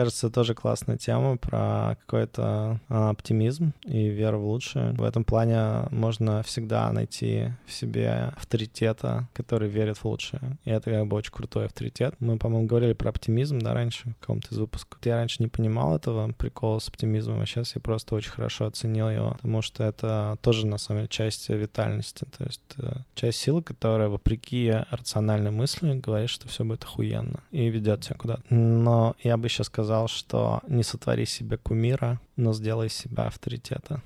Кажется, 0.00 0.30
тоже 0.30 0.54
классная 0.54 0.96
тема 0.96 1.36
про 1.36 1.96
какой-то 2.00 2.80
а, 2.88 3.10
оптимизм 3.10 3.74
и 3.84 4.08
веру 4.08 4.40
в 4.40 4.46
лучшее. 4.46 4.92
В 4.92 5.02
этом 5.02 5.24
плане 5.24 5.88
можно 5.90 6.42
всегда 6.42 6.90
найти 6.90 7.48
в 7.66 7.72
себе 7.72 8.32
авторитета, 8.34 9.28
который 9.34 9.68
верит 9.68 9.98
в 9.98 10.06
лучшее. 10.06 10.56
И 10.64 10.70
это 10.70 10.90
как 10.90 11.06
бы 11.06 11.16
очень 11.16 11.32
крутой 11.32 11.66
авторитет. 11.66 12.14
Мы, 12.18 12.38
по-моему, 12.38 12.66
говорили 12.66 12.94
про 12.94 13.10
оптимизм, 13.10 13.58
да, 13.58 13.74
раньше, 13.74 14.08
в 14.08 14.20
каком-то 14.20 14.54
из 14.54 14.58
выпусков. 14.58 14.98
Я 15.04 15.16
раньше 15.16 15.42
не 15.42 15.48
понимал 15.48 15.94
этого 15.94 16.32
прикола 16.32 16.78
с 16.78 16.88
оптимизмом, 16.88 17.40
а 17.40 17.46
сейчас 17.46 17.74
я 17.74 17.82
просто 17.82 18.14
очень 18.14 18.30
хорошо 18.30 18.64
оценил 18.64 19.10
его, 19.10 19.32
потому 19.32 19.60
что 19.60 19.84
это 19.84 20.38
тоже, 20.40 20.66
на 20.66 20.78
самом 20.78 21.00
деле, 21.00 21.08
часть 21.08 21.50
витальности, 21.50 22.24
то 22.38 22.44
есть 22.44 22.62
э, 22.78 23.00
часть 23.14 23.38
силы, 23.38 23.62
которая, 23.62 24.08
вопреки 24.08 24.72
рациональной 24.90 25.50
мысли, 25.50 25.98
говорит, 25.98 26.30
что 26.30 26.48
все 26.48 26.64
будет 26.64 26.84
охуенно 26.84 27.40
и 27.50 27.68
ведет 27.68 28.00
тебя 28.00 28.16
куда-то. 28.16 28.42
Но 28.48 29.14
я 29.22 29.36
бы 29.36 29.46
еще 29.46 29.62
сказал, 29.62 29.89
сказал, 29.90 30.06
что 30.06 30.60
не 30.68 30.84
сотвори 30.84 31.26
себе 31.26 31.56
кумира, 31.56 32.20
но 32.36 32.52
сделай 32.52 32.88
себя 32.88 33.24
авторитета. 33.24 34.00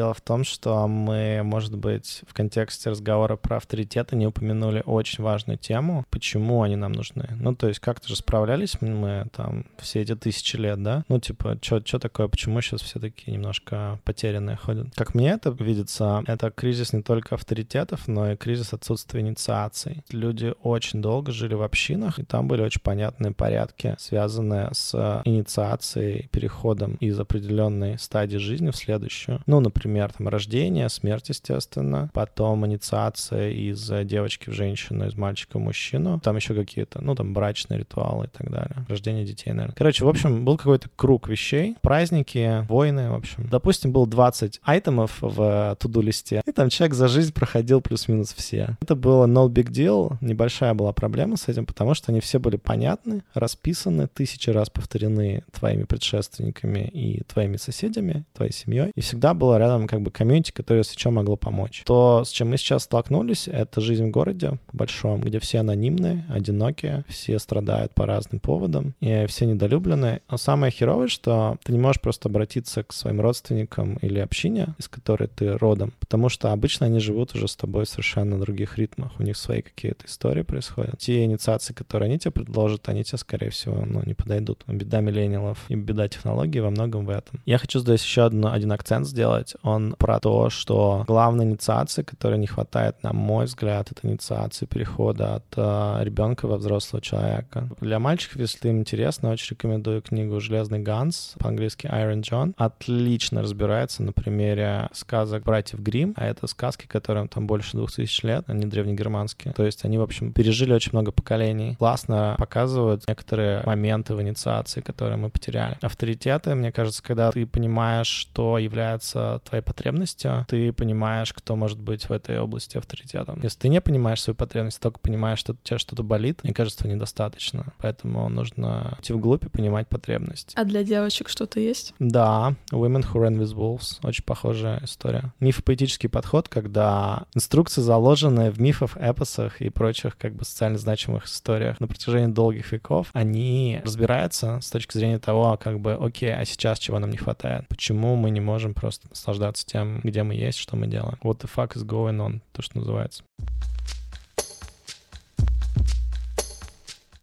Дело 0.00 0.14
в 0.14 0.22
том, 0.22 0.44
что 0.44 0.88
мы, 0.88 1.42
может 1.44 1.76
быть, 1.76 2.22
в 2.26 2.32
контексте 2.32 2.88
разговора 2.88 3.36
про 3.36 3.58
авторитеты 3.58 4.16
не 4.16 4.26
упомянули 4.26 4.82
очень 4.86 5.22
важную 5.22 5.58
тему, 5.58 6.06
почему 6.08 6.62
они 6.62 6.74
нам 6.74 6.92
нужны. 6.92 7.28
Ну, 7.38 7.54
то 7.54 7.68
есть 7.68 7.80
как-то 7.80 8.08
же 8.08 8.16
справлялись 8.16 8.80
мы 8.80 9.26
там 9.36 9.66
все 9.76 10.00
эти 10.00 10.14
тысячи 10.14 10.56
лет, 10.56 10.82
да? 10.82 11.04
Ну, 11.08 11.20
типа, 11.20 11.58
что 11.60 11.98
такое, 11.98 12.28
почему 12.28 12.62
сейчас 12.62 12.80
все 12.80 12.98
такие 12.98 13.36
немножко 13.36 14.00
потерянные 14.04 14.56
ходят? 14.56 14.86
Как 14.94 15.14
мне 15.14 15.32
это 15.32 15.50
видится, 15.50 16.24
это 16.26 16.50
кризис 16.50 16.94
не 16.94 17.02
только 17.02 17.34
авторитетов, 17.34 18.08
но 18.08 18.32
и 18.32 18.36
кризис 18.36 18.72
отсутствия 18.72 19.20
инициаций. 19.20 20.02
Люди 20.08 20.54
очень 20.62 21.02
долго 21.02 21.30
жили 21.30 21.52
в 21.52 21.62
общинах, 21.62 22.18
и 22.18 22.22
там 22.22 22.48
были 22.48 22.62
очень 22.62 22.80
понятные 22.80 23.34
порядки, 23.34 23.96
связанные 23.98 24.70
с 24.72 25.20
инициацией, 25.26 26.30
переходом 26.32 26.94
из 26.94 27.20
определенной 27.20 27.98
стадии 27.98 28.38
жизни 28.38 28.70
в 28.70 28.76
следующую. 28.76 29.42
Ну, 29.44 29.60
например, 29.60 29.89
например, 29.90 30.12
там 30.12 30.28
рождение, 30.28 30.88
смерть, 30.88 31.30
естественно, 31.30 32.10
потом 32.14 32.64
инициация 32.64 33.50
из 33.50 33.90
девочки 34.04 34.50
в 34.50 34.52
женщину, 34.52 35.06
из 35.06 35.16
мальчика 35.16 35.58
в 35.58 35.60
мужчину, 35.60 36.20
там 36.20 36.36
еще 36.36 36.54
какие-то, 36.54 37.00
ну, 37.02 37.14
там 37.16 37.34
брачные 37.34 37.80
ритуалы 37.80 38.26
и 38.26 38.28
так 38.28 38.50
далее, 38.50 38.86
рождение 38.88 39.24
детей, 39.24 39.52
наверное. 39.52 39.74
Короче, 39.74 40.04
в 40.04 40.08
общем, 40.08 40.44
был 40.44 40.56
какой-то 40.56 40.88
круг 40.94 41.28
вещей, 41.28 41.76
праздники, 41.82 42.64
войны, 42.68 43.10
в 43.10 43.14
общем. 43.14 43.48
Допустим, 43.50 43.90
был 43.90 44.06
20 44.06 44.60
айтемов 44.62 45.18
в 45.20 45.76
туду-листе, 45.80 46.42
и 46.46 46.52
там 46.52 46.68
человек 46.68 46.94
за 46.94 47.08
жизнь 47.08 47.32
проходил 47.32 47.80
плюс-минус 47.80 48.32
все. 48.32 48.76
Это 48.80 48.94
было 48.94 49.26
no 49.26 49.48
big 49.48 49.70
deal, 49.70 50.16
небольшая 50.20 50.74
была 50.74 50.92
проблема 50.92 51.36
с 51.36 51.48
этим, 51.48 51.66
потому 51.66 51.94
что 51.94 52.12
они 52.12 52.20
все 52.20 52.38
были 52.38 52.56
понятны, 52.56 53.24
расписаны, 53.34 54.06
тысячи 54.06 54.50
раз 54.50 54.70
повторены 54.70 55.42
твоими 55.52 55.82
предшественниками 55.82 56.88
и 56.92 57.22
твоими 57.24 57.56
соседями, 57.56 58.24
твоей 58.34 58.52
семьей, 58.52 58.92
и 58.94 59.00
всегда 59.00 59.34
было 59.34 59.58
рядом 59.70 59.86
как 59.86 60.02
бы 60.02 60.10
комьюнити, 60.10 60.50
которое 60.52 60.82
с 60.82 60.90
чем 60.90 61.14
могло 61.14 61.36
помочь. 61.36 61.82
То, 61.86 62.24
с 62.24 62.30
чем 62.30 62.50
мы 62.50 62.56
сейчас 62.56 62.84
столкнулись, 62.84 63.48
это 63.48 63.80
жизнь 63.80 64.06
в 64.06 64.10
городе 64.10 64.58
большом, 64.72 65.20
где 65.20 65.38
все 65.38 65.60
анонимные, 65.60 66.24
одинокие, 66.28 67.04
все 67.08 67.38
страдают 67.38 67.94
по 67.94 68.06
разным 68.06 68.40
поводам, 68.40 68.94
и 69.00 69.26
все 69.26 69.46
недолюблены. 69.46 70.20
Но 70.30 70.36
самое 70.36 70.72
херовое, 70.72 71.08
что 71.08 71.56
ты 71.64 71.72
не 71.72 71.78
можешь 71.78 72.00
просто 72.00 72.28
обратиться 72.28 72.82
к 72.82 72.92
своим 72.92 73.20
родственникам 73.20 73.96
или 73.96 74.18
общине, 74.18 74.74
из 74.78 74.88
которой 74.88 75.28
ты 75.28 75.56
родом, 75.56 75.92
потому 76.00 76.28
что 76.28 76.52
обычно 76.52 76.86
они 76.86 77.00
живут 77.00 77.34
уже 77.34 77.48
с 77.48 77.56
тобой 77.56 77.84
в 77.84 77.88
совершенно 77.88 78.38
других 78.38 78.78
ритмах, 78.78 79.12
у 79.18 79.22
них 79.22 79.36
свои 79.36 79.62
какие-то 79.62 80.06
истории 80.06 80.42
происходят. 80.42 80.98
Те 80.98 81.24
инициации, 81.24 81.72
которые 81.72 82.08
они 82.08 82.18
тебе 82.18 82.32
предложат, 82.32 82.88
они 82.88 83.04
тебе, 83.04 83.18
скорее 83.18 83.50
всего, 83.50 83.84
ну, 83.84 84.02
не 84.04 84.14
подойдут. 84.14 84.64
Беда 84.66 85.00
миллениалов 85.00 85.58
и 85.68 85.74
беда 85.74 86.08
технологий 86.08 86.60
во 86.60 86.70
многом 86.70 87.06
в 87.06 87.10
этом. 87.10 87.40
Я 87.44 87.58
хочу 87.58 87.80
здесь 87.80 88.02
еще 88.02 88.26
один, 88.26 88.46
один 88.46 88.72
акцент 88.72 89.06
сделать 89.06 89.54
он 89.62 89.94
про 89.98 90.20
то, 90.20 90.50
что 90.50 91.04
главная 91.06 91.46
инициация, 91.46 92.04
которой 92.04 92.38
не 92.38 92.46
хватает, 92.46 93.02
на 93.02 93.12
мой 93.12 93.46
взгляд, 93.46 93.90
это 93.90 94.06
инициация 94.06 94.66
перехода 94.66 95.36
от 95.36 95.44
э, 95.56 96.04
ребенка 96.04 96.46
во 96.46 96.56
взрослого 96.56 97.00
человека. 97.00 97.68
Для 97.80 97.98
мальчиков, 97.98 98.40
если 98.40 98.68
им 98.68 98.80
интересно, 98.80 99.30
очень 99.30 99.54
рекомендую 99.54 100.02
книгу 100.02 100.40
«Железный 100.40 100.80
Ганс», 100.80 101.34
по-английски 101.38 101.86
Iron 101.86 102.22
John. 102.22 102.54
Отлично 102.56 103.42
разбирается 103.42 104.02
на 104.02 104.12
примере 104.12 104.88
сказок 104.92 105.44
братьев 105.44 105.80
Грим, 105.80 106.14
а 106.16 106.26
это 106.26 106.46
сказки, 106.46 106.86
которым 106.86 107.28
там 107.28 107.46
больше 107.46 107.76
двух 107.76 107.92
тысяч 107.92 108.22
лет, 108.22 108.44
они 108.48 108.66
древнегерманские. 108.66 109.52
То 109.52 109.64
есть 109.64 109.84
они, 109.84 109.98
в 109.98 110.02
общем, 110.02 110.32
пережили 110.32 110.72
очень 110.72 110.92
много 110.92 111.12
поколений. 111.12 111.76
Классно 111.76 112.34
показывают 112.38 113.06
некоторые 113.08 113.62
моменты 113.64 114.14
в 114.14 114.22
инициации, 114.22 114.80
которые 114.80 115.16
мы 115.16 115.30
потеряли. 115.30 115.76
Авторитеты, 115.80 116.54
мне 116.54 116.72
кажется, 116.72 117.02
когда 117.02 117.30
ты 117.30 117.46
понимаешь, 117.46 118.06
что 118.06 118.58
является 118.58 119.40
твоей 119.50 119.62
потребностью, 119.62 120.46
ты 120.48 120.72
понимаешь, 120.72 121.32
кто 121.32 121.56
может 121.56 121.80
быть 121.80 122.08
в 122.08 122.12
этой 122.12 122.38
области 122.38 122.78
авторитетом. 122.78 123.40
Если 123.42 123.58
ты 123.58 123.68
не 123.68 123.80
понимаешь 123.80 124.22
свою 124.22 124.36
потребность, 124.36 124.80
только 124.80 125.00
понимаешь, 125.00 125.40
что 125.40 125.52
у 125.52 125.56
тебя 125.62 125.78
что-то 125.78 126.02
болит, 126.02 126.44
мне 126.44 126.54
кажется, 126.54 126.86
недостаточно. 126.86 127.72
Поэтому 127.78 128.28
нужно 128.28 128.96
идти 129.00 129.12
вглубь 129.12 129.44
и 129.44 129.48
понимать 129.48 129.88
потребность. 129.88 130.52
А 130.54 130.64
для 130.64 130.84
девочек 130.84 131.28
что-то 131.28 131.58
есть? 131.58 131.94
Да, 131.98 132.54
Women 132.70 133.04
Who 133.12 133.28
Ran 133.28 133.38
With 133.38 133.54
Wolves. 133.54 133.98
Очень 134.02 134.24
похожая 134.24 134.80
история. 134.84 135.34
Мифопоэтический 135.40 136.08
подход, 136.08 136.48
когда 136.48 137.24
инструкции 137.34 137.80
заложены 137.80 138.52
в 138.52 138.60
мифах, 138.60 138.96
эпосах 138.96 139.60
и 139.60 139.68
прочих 139.68 140.16
как 140.16 140.34
бы 140.34 140.44
социально 140.44 140.78
значимых 140.78 141.26
историях 141.26 141.80
на 141.80 141.88
протяжении 141.88 142.32
долгих 142.32 142.70
веков, 142.70 143.08
они 143.12 143.80
разбираются 143.84 144.60
с 144.60 144.70
точки 144.70 144.96
зрения 144.96 145.18
того, 145.18 145.58
как 145.60 145.80
бы, 145.80 145.94
окей, 145.94 146.32
а 146.32 146.44
сейчас 146.44 146.78
чего 146.78 147.00
нам 147.00 147.10
не 147.10 147.16
хватает? 147.16 147.66
Почему 147.66 148.14
мы 148.14 148.30
не 148.30 148.40
можем 148.40 148.74
просто 148.74 149.08
наслаждаться 149.08 149.39
наслаждаться 149.40 149.66
тем, 149.66 150.00
где 150.02 150.22
мы 150.22 150.34
есть, 150.34 150.58
что 150.58 150.76
мы 150.76 150.86
делаем. 150.86 151.18
What 151.22 151.40
the 151.40 151.50
fuck 151.54 151.74
is 151.74 151.84
going 151.84 152.18
on, 152.18 152.40
то, 152.52 152.62
что 152.62 152.78
называется. 152.78 153.24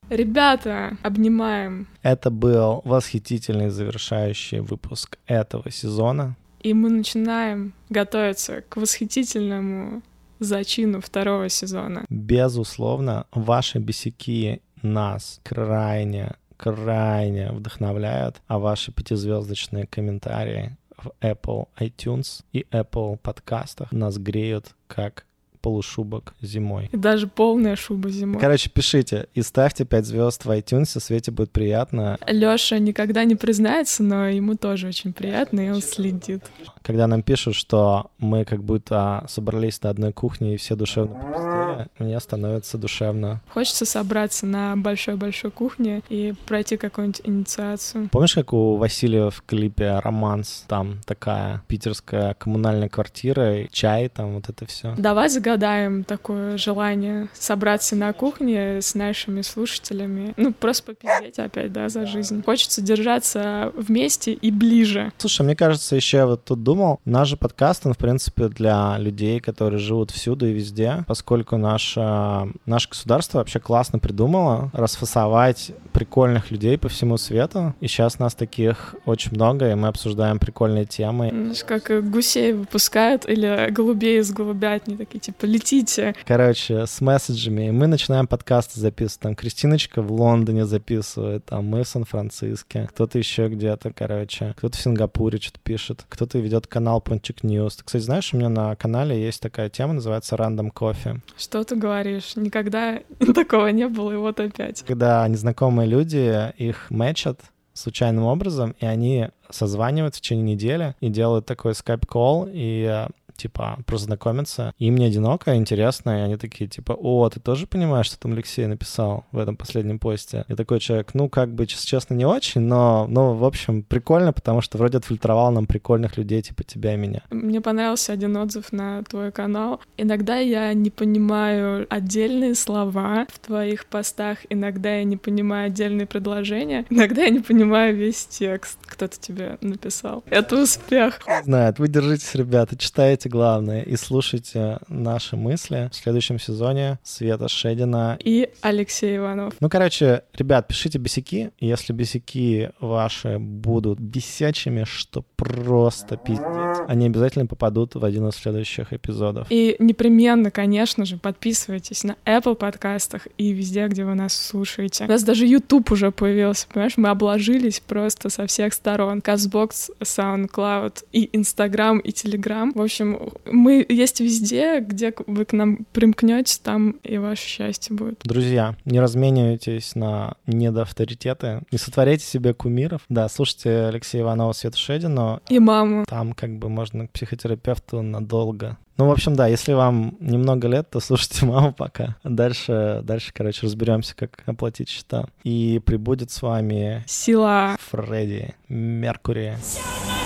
Ребята, 0.10 0.98
обнимаем. 1.04 1.88
Это 2.02 2.30
был 2.30 2.82
восхитительный 2.86 3.70
завершающий 3.70 4.60
выпуск 4.60 5.18
этого 5.28 5.70
сезона. 5.70 6.36
И 6.62 6.74
мы 6.74 6.90
начинаем 6.90 7.74
готовиться 7.90 8.62
к 8.70 8.78
восхитительному 8.78 10.02
зачину 10.40 11.02
второго 11.02 11.50
сезона. 11.50 12.06
Безусловно, 12.10 13.26
ваши 13.32 13.80
бесяки 13.80 14.62
нас 14.82 15.40
крайне, 15.44 16.36
крайне 16.56 17.52
вдохновляют, 17.52 18.38
а 18.48 18.60
ваши 18.60 18.92
пятизвездочные 18.94 19.88
комментарии 19.88 20.78
в 20.98 21.12
Apple 21.22 21.68
iTunes 21.80 22.44
и 22.54 22.66
Apple 22.72 23.18
подкастах 23.18 23.92
нас 23.92 24.18
греют 24.18 24.76
как 24.88 25.26
полушубок 25.68 26.34
зимой. 26.42 26.90
И 26.94 26.98
даже 26.98 27.28
полная 27.28 27.76
шуба 27.76 28.10
зимой. 28.10 28.40
Короче, 28.40 28.70
пишите 28.70 29.28
и 29.34 29.42
ставьте 29.42 29.84
5 29.84 30.06
звезд 30.06 30.46
в 30.46 30.50
iTunes, 30.50 30.98
Свете 31.00 31.32
будет 31.32 31.52
приятно. 31.52 32.18
Лёша 32.26 32.80
никогда 32.80 33.26
не 33.26 33.36
признается, 33.36 34.02
но 34.02 34.28
ему 34.28 34.56
тоже 34.56 34.88
очень 34.88 35.12
приятно, 35.12 35.60
и 35.60 35.70
он 35.70 35.82
следит. 35.82 36.44
Когда 36.82 37.08
нам 37.08 37.22
пишут, 37.22 37.56
что 37.56 38.12
мы 38.18 38.46
как 38.46 38.64
будто 38.64 39.26
собрались 39.28 39.82
на 39.82 39.90
одной 39.90 40.14
кухне 40.14 40.54
и 40.54 40.58
все 40.58 40.76
душевно 40.76 41.57
мне 42.00 42.20
становится 42.20 42.78
душевно. 42.78 43.42
Хочется 43.54 43.86
собраться 43.86 44.46
на 44.46 44.76
большой-большой 44.76 45.52
кухне 45.52 46.02
и 46.10 46.34
пройти 46.46 46.78
какую-нибудь 46.78 47.22
инициацию. 47.24 48.10
Помнишь, 48.12 48.36
как 48.36 48.54
у 48.54 48.76
Василия 48.76 49.30
в 49.30 49.44
клипе 49.46 50.00
«Романс» 50.00 50.66
там 50.68 51.00
такая 51.06 51.62
питерская 51.68 52.34
коммунальная 52.34 52.90
квартира, 52.90 53.66
чай 53.72 54.10
там, 54.10 54.36
вот 54.36 54.50
это 54.50 54.66
все. 54.66 54.96
Давай 54.98 55.30
загадаем 55.30 56.04
такое 56.04 56.58
желание 56.58 57.30
собраться 57.34 57.96
на 57.96 58.14
кухне 58.14 58.82
с 58.82 58.96
нашими 58.96 59.42
слушателями. 59.42 60.34
Ну, 60.38 60.54
просто 60.54 60.94
попиздеть 60.94 61.40
опять, 61.40 61.72
да, 61.72 61.90
за 61.90 62.06
жизнь. 62.06 62.44
Хочется 62.44 62.82
держаться 62.82 63.72
вместе 63.76 64.34
и 64.34 64.52
ближе. 64.52 65.12
Слушай, 65.18 65.44
мне 65.44 65.56
кажется, 65.56 65.96
еще 65.96 66.18
я 66.18 66.26
вот 66.28 66.46
тут 66.46 66.64
думал, 66.64 67.00
наш 67.06 67.28
же 67.28 67.38
подкаст, 67.38 67.86
он, 67.86 67.94
в 67.94 67.98
принципе, 67.98 68.48
для 68.48 68.98
людей, 68.98 69.40
которые 69.40 69.80
живут 69.80 70.12
всюду 70.12 70.48
и 70.48 70.54
везде, 70.54 71.04
поскольку 71.08 71.58
наше, 71.68 72.54
наше 72.66 72.90
государство 72.90 73.40
вообще 73.40 73.60
классно 73.60 74.00
придумало 74.00 74.70
расфасовать 74.74 75.72
прикольных 75.92 76.52
людей 76.52 76.78
по 76.78 76.90
всему 76.90 77.18
свету. 77.18 77.76
И 77.82 77.88
сейчас 77.88 78.20
нас 78.20 78.36
таких 78.36 78.96
очень 79.06 79.34
много, 79.34 79.72
и 79.72 79.76
мы 79.76 79.88
обсуждаем 79.88 80.40
прикольные 80.40 80.86
темы. 80.86 81.30
Знаешь, 81.30 81.64
как 81.64 82.10
гусей 82.10 82.54
выпускают 82.54 83.28
или 83.28 83.70
голубей 83.72 84.20
из 84.20 84.32
голубятни, 84.32 84.96
такие 84.96 85.20
типа 85.20 85.46
«летите». 85.46 86.16
Короче, 86.26 86.86
с 86.86 87.02
месседжами. 87.02 87.68
И 87.68 87.72
мы 87.72 87.88
начинаем 87.88 88.28
подкасты 88.28 88.80
записывать. 88.80 89.22
Там 89.22 89.36
Кристиночка 89.36 90.02
в 90.02 90.12
Лондоне 90.12 90.66
записывает, 90.66 91.46
там 91.46 91.66
мы 91.66 91.84
в 91.84 91.88
Сан-Франциско, 91.88 92.88
кто-то 92.88 93.18
еще 93.18 93.48
где-то, 93.48 93.92
короче, 93.92 94.54
кто-то 94.58 94.78
в 94.78 94.82
Сингапуре 94.82 95.40
что-то 95.40 95.60
пишет, 95.64 96.06
кто-то 96.08 96.38
ведет 96.40 96.68
канал 96.68 97.02
Пончик 97.02 97.44
News. 97.44 97.76
Ты, 97.78 97.84
кстати, 97.84 98.04
знаешь, 98.04 98.34
у 98.34 98.38
меня 98.38 98.50
на 98.50 98.76
канале 98.76 99.20
есть 99.22 99.42
такая 99.42 99.70
тема, 99.70 99.94
называется 99.94 100.38
Random 100.38 100.72
Coffee. 100.72 101.22
Что 101.38 101.57
ты 101.64 101.76
говоришь? 101.76 102.36
Никогда 102.36 103.00
такого 103.36 103.68
не 103.68 103.88
было, 103.88 104.12
и 104.12 104.16
вот 104.16 104.40
опять. 104.40 104.84
Когда 104.88 105.28
незнакомые 105.28 105.88
люди 105.88 106.52
их 106.58 106.90
мэчат, 106.90 107.42
случайным 107.78 108.24
образом, 108.24 108.76
и 108.80 108.86
они 108.86 109.30
созванивают 109.50 110.16
в 110.16 110.20
течение 110.20 110.56
недели 110.56 110.96
и 111.00 111.10
делают 111.10 111.46
такой 111.46 111.76
скайп-колл, 111.76 112.50
и 112.52 113.08
типа, 113.38 113.80
просто 113.86 114.08
знакомиться. 114.08 114.74
Им 114.78 114.98
не 114.98 115.06
одиноко, 115.06 115.56
интересно, 115.56 116.20
и 116.20 116.22
они 116.22 116.38
такие, 116.38 116.70
типа, 116.70 116.94
о, 116.94 117.30
ты 117.30 117.40
тоже 117.40 117.68
понимаешь, 117.68 118.08
что 118.08 118.20
там 118.20 118.34
Алексей 118.34 118.66
написал 118.66 119.26
в 119.32 119.38
этом 119.38 119.56
последнем 119.56 120.00
посте? 120.00 120.46
И 120.48 120.56
такой 120.56 120.80
человек, 120.80 121.12
ну, 121.14 121.30
как 121.30 121.54
бы, 121.54 121.66
честно, 121.68 122.14
не 122.14 122.26
очень, 122.26 122.62
но, 122.62 123.08
ну, 123.10 123.34
в 123.34 123.46
общем, 123.46 123.84
прикольно, 123.84 124.34
потому 124.34 124.62
что 124.62 124.78
вроде 124.78 124.98
отфильтровал 124.98 125.52
нам 125.52 125.68
прикольных 125.68 126.18
людей, 126.18 126.42
типа 126.42 126.64
тебя 126.64 126.94
и 126.94 126.98
меня. 126.98 127.22
Мне 127.30 127.62
понравился 127.62 128.14
один 128.14 128.36
отзыв 128.38 128.72
на 128.72 129.04
твой 129.04 129.32
канал. 129.32 129.80
Иногда 129.98 130.38
я 130.38 130.74
не 130.74 130.90
понимаю 130.90 131.86
отдельные 131.90 132.56
слова 132.56 133.28
в 133.32 133.40
твоих 133.40 133.86
постах, 133.86 134.40
иногда 134.50 134.96
я 134.96 135.04
не 135.04 135.18
понимаю 135.18 135.68
отдельные 135.68 136.08
предложения, 136.08 136.86
иногда 136.90 137.24
я 137.24 137.30
не 137.30 137.40
понимаю 137.40 137.96
весь 137.96 138.26
текст, 138.26 138.78
кто-то 138.86 139.20
тебе 139.20 139.58
написал. 139.62 140.24
Это 140.30 140.62
успех. 140.62 141.20
Знает, 141.44 141.80
вы 141.80 141.88
держитесь, 141.88 142.34
ребята, 142.36 142.76
читайте 142.78 143.27
главное 143.28 143.82
и 143.82 143.96
слушайте 143.96 144.80
наши 144.88 145.36
мысли 145.36 145.90
в 145.92 145.96
следующем 145.96 146.40
сезоне 146.40 147.00
Света 147.04 147.48
Шедина 147.48 148.18
и 148.24 148.50
Алексей 148.62 149.18
Иванов. 149.18 149.54
Ну, 149.60 149.70
короче, 149.70 150.24
ребят, 150.34 150.68
пишите 150.68 150.98
бесяки. 150.98 151.52
Если 151.60 151.94
бесяки 151.94 152.72
ваши 152.80 153.40
будут 153.40 154.00
бесячими, 154.00 154.84
что 154.84 155.24
просто 155.36 156.18
пиздец, 156.18 156.80
они 156.88 157.08
обязательно 157.08 157.46
попадут 157.46 157.96
в 157.96 158.04
один 158.04 158.28
из 158.28 158.36
следующих 158.36 158.94
эпизодов. 158.94 159.48
И 159.50 159.76
непременно, 159.80 160.52
конечно 160.52 161.06
же, 161.06 161.18
подписывайтесь 161.18 162.04
на 162.04 162.16
Apple 162.26 162.56
подкастах 162.56 163.28
и 163.38 163.52
везде, 163.52 163.88
где 163.88 164.06
вы 164.06 164.16
нас 164.16 164.34
слушаете. 164.34 165.06
У 165.06 165.08
нас 165.08 165.24
даже 165.24 165.46
YouTube 165.46 165.92
уже 165.92 166.12
появился, 166.12 166.68
понимаешь? 166.72 166.98
Мы 166.98 167.10
обложились 167.10 167.80
просто 167.80 168.30
со 168.30 168.46
всех 168.48 168.74
сторон. 168.74 169.22
Казбокс, 169.22 169.92
SoundCloud 170.00 171.06
и 171.12 171.30
Instagram, 171.34 172.00
и 172.00 172.12
Telegram. 172.12 172.72
В 172.74 172.82
общем, 172.82 173.17
мы 173.46 173.86
есть 173.88 174.20
везде, 174.20 174.80
где 174.80 175.14
вы 175.26 175.46
к 175.46 175.54
нам 175.54 175.86
примкнете, 175.92 176.60
там 176.62 176.92
и 177.04 177.18
ваше 177.18 177.48
счастье 177.48 177.96
будет. 177.96 178.22
Друзья, 178.24 178.76
не 178.86 179.00
разменивайтесь 179.00 179.96
на 179.96 180.36
недоавторитеты, 180.46 181.62
не 181.72 181.78
сотворяйте 181.78 182.26
себе 182.26 182.54
кумиров. 182.54 183.02
Да, 183.10 183.30
слушайте 183.30 183.86
Алексея 183.86 184.24
Иванова, 184.24 184.54
Свету 184.54 184.78
Шедину. 184.78 185.42
И 185.50 185.60
маму. 185.60 186.06
Там 186.08 186.34
как 186.34 186.58
бы 186.58 186.70
можно 186.70 187.08
к 187.08 187.12
психотерапевту 187.12 188.02
надолго. 188.02 188.78
Ну, 188.98 189.08
в 189.08 189.12
общем, 189.12 189.36
да, 189.36 189.46
если 189.46 189.74
вам 189.74 190.18
немного 190.20 190.68
лет, 190.68 190.90
то 190.90 191.00
слушайте 191.00 191.46
маму 191.48 191.72
пока. 191.72 192.16
Дальше, 192.24 193.02
дальше, 193.04 193.32
короче, 193.34 193.66
разберемся, 193.66 194.16
как 194.16 194.42
оплатить 194.46 194.90
счета. 194.90 195.28
И 195.44 195.80
прибудет 195.86 196.32
с 196.32 196.42
вами 196.42 197.04
сила 197.06 197.78
Фредди 197.92 198.56
Меркури. 198.68 199.56
Let's 199.58 199.78
go! 199.78 200.17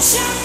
Shine. 0.00 0.37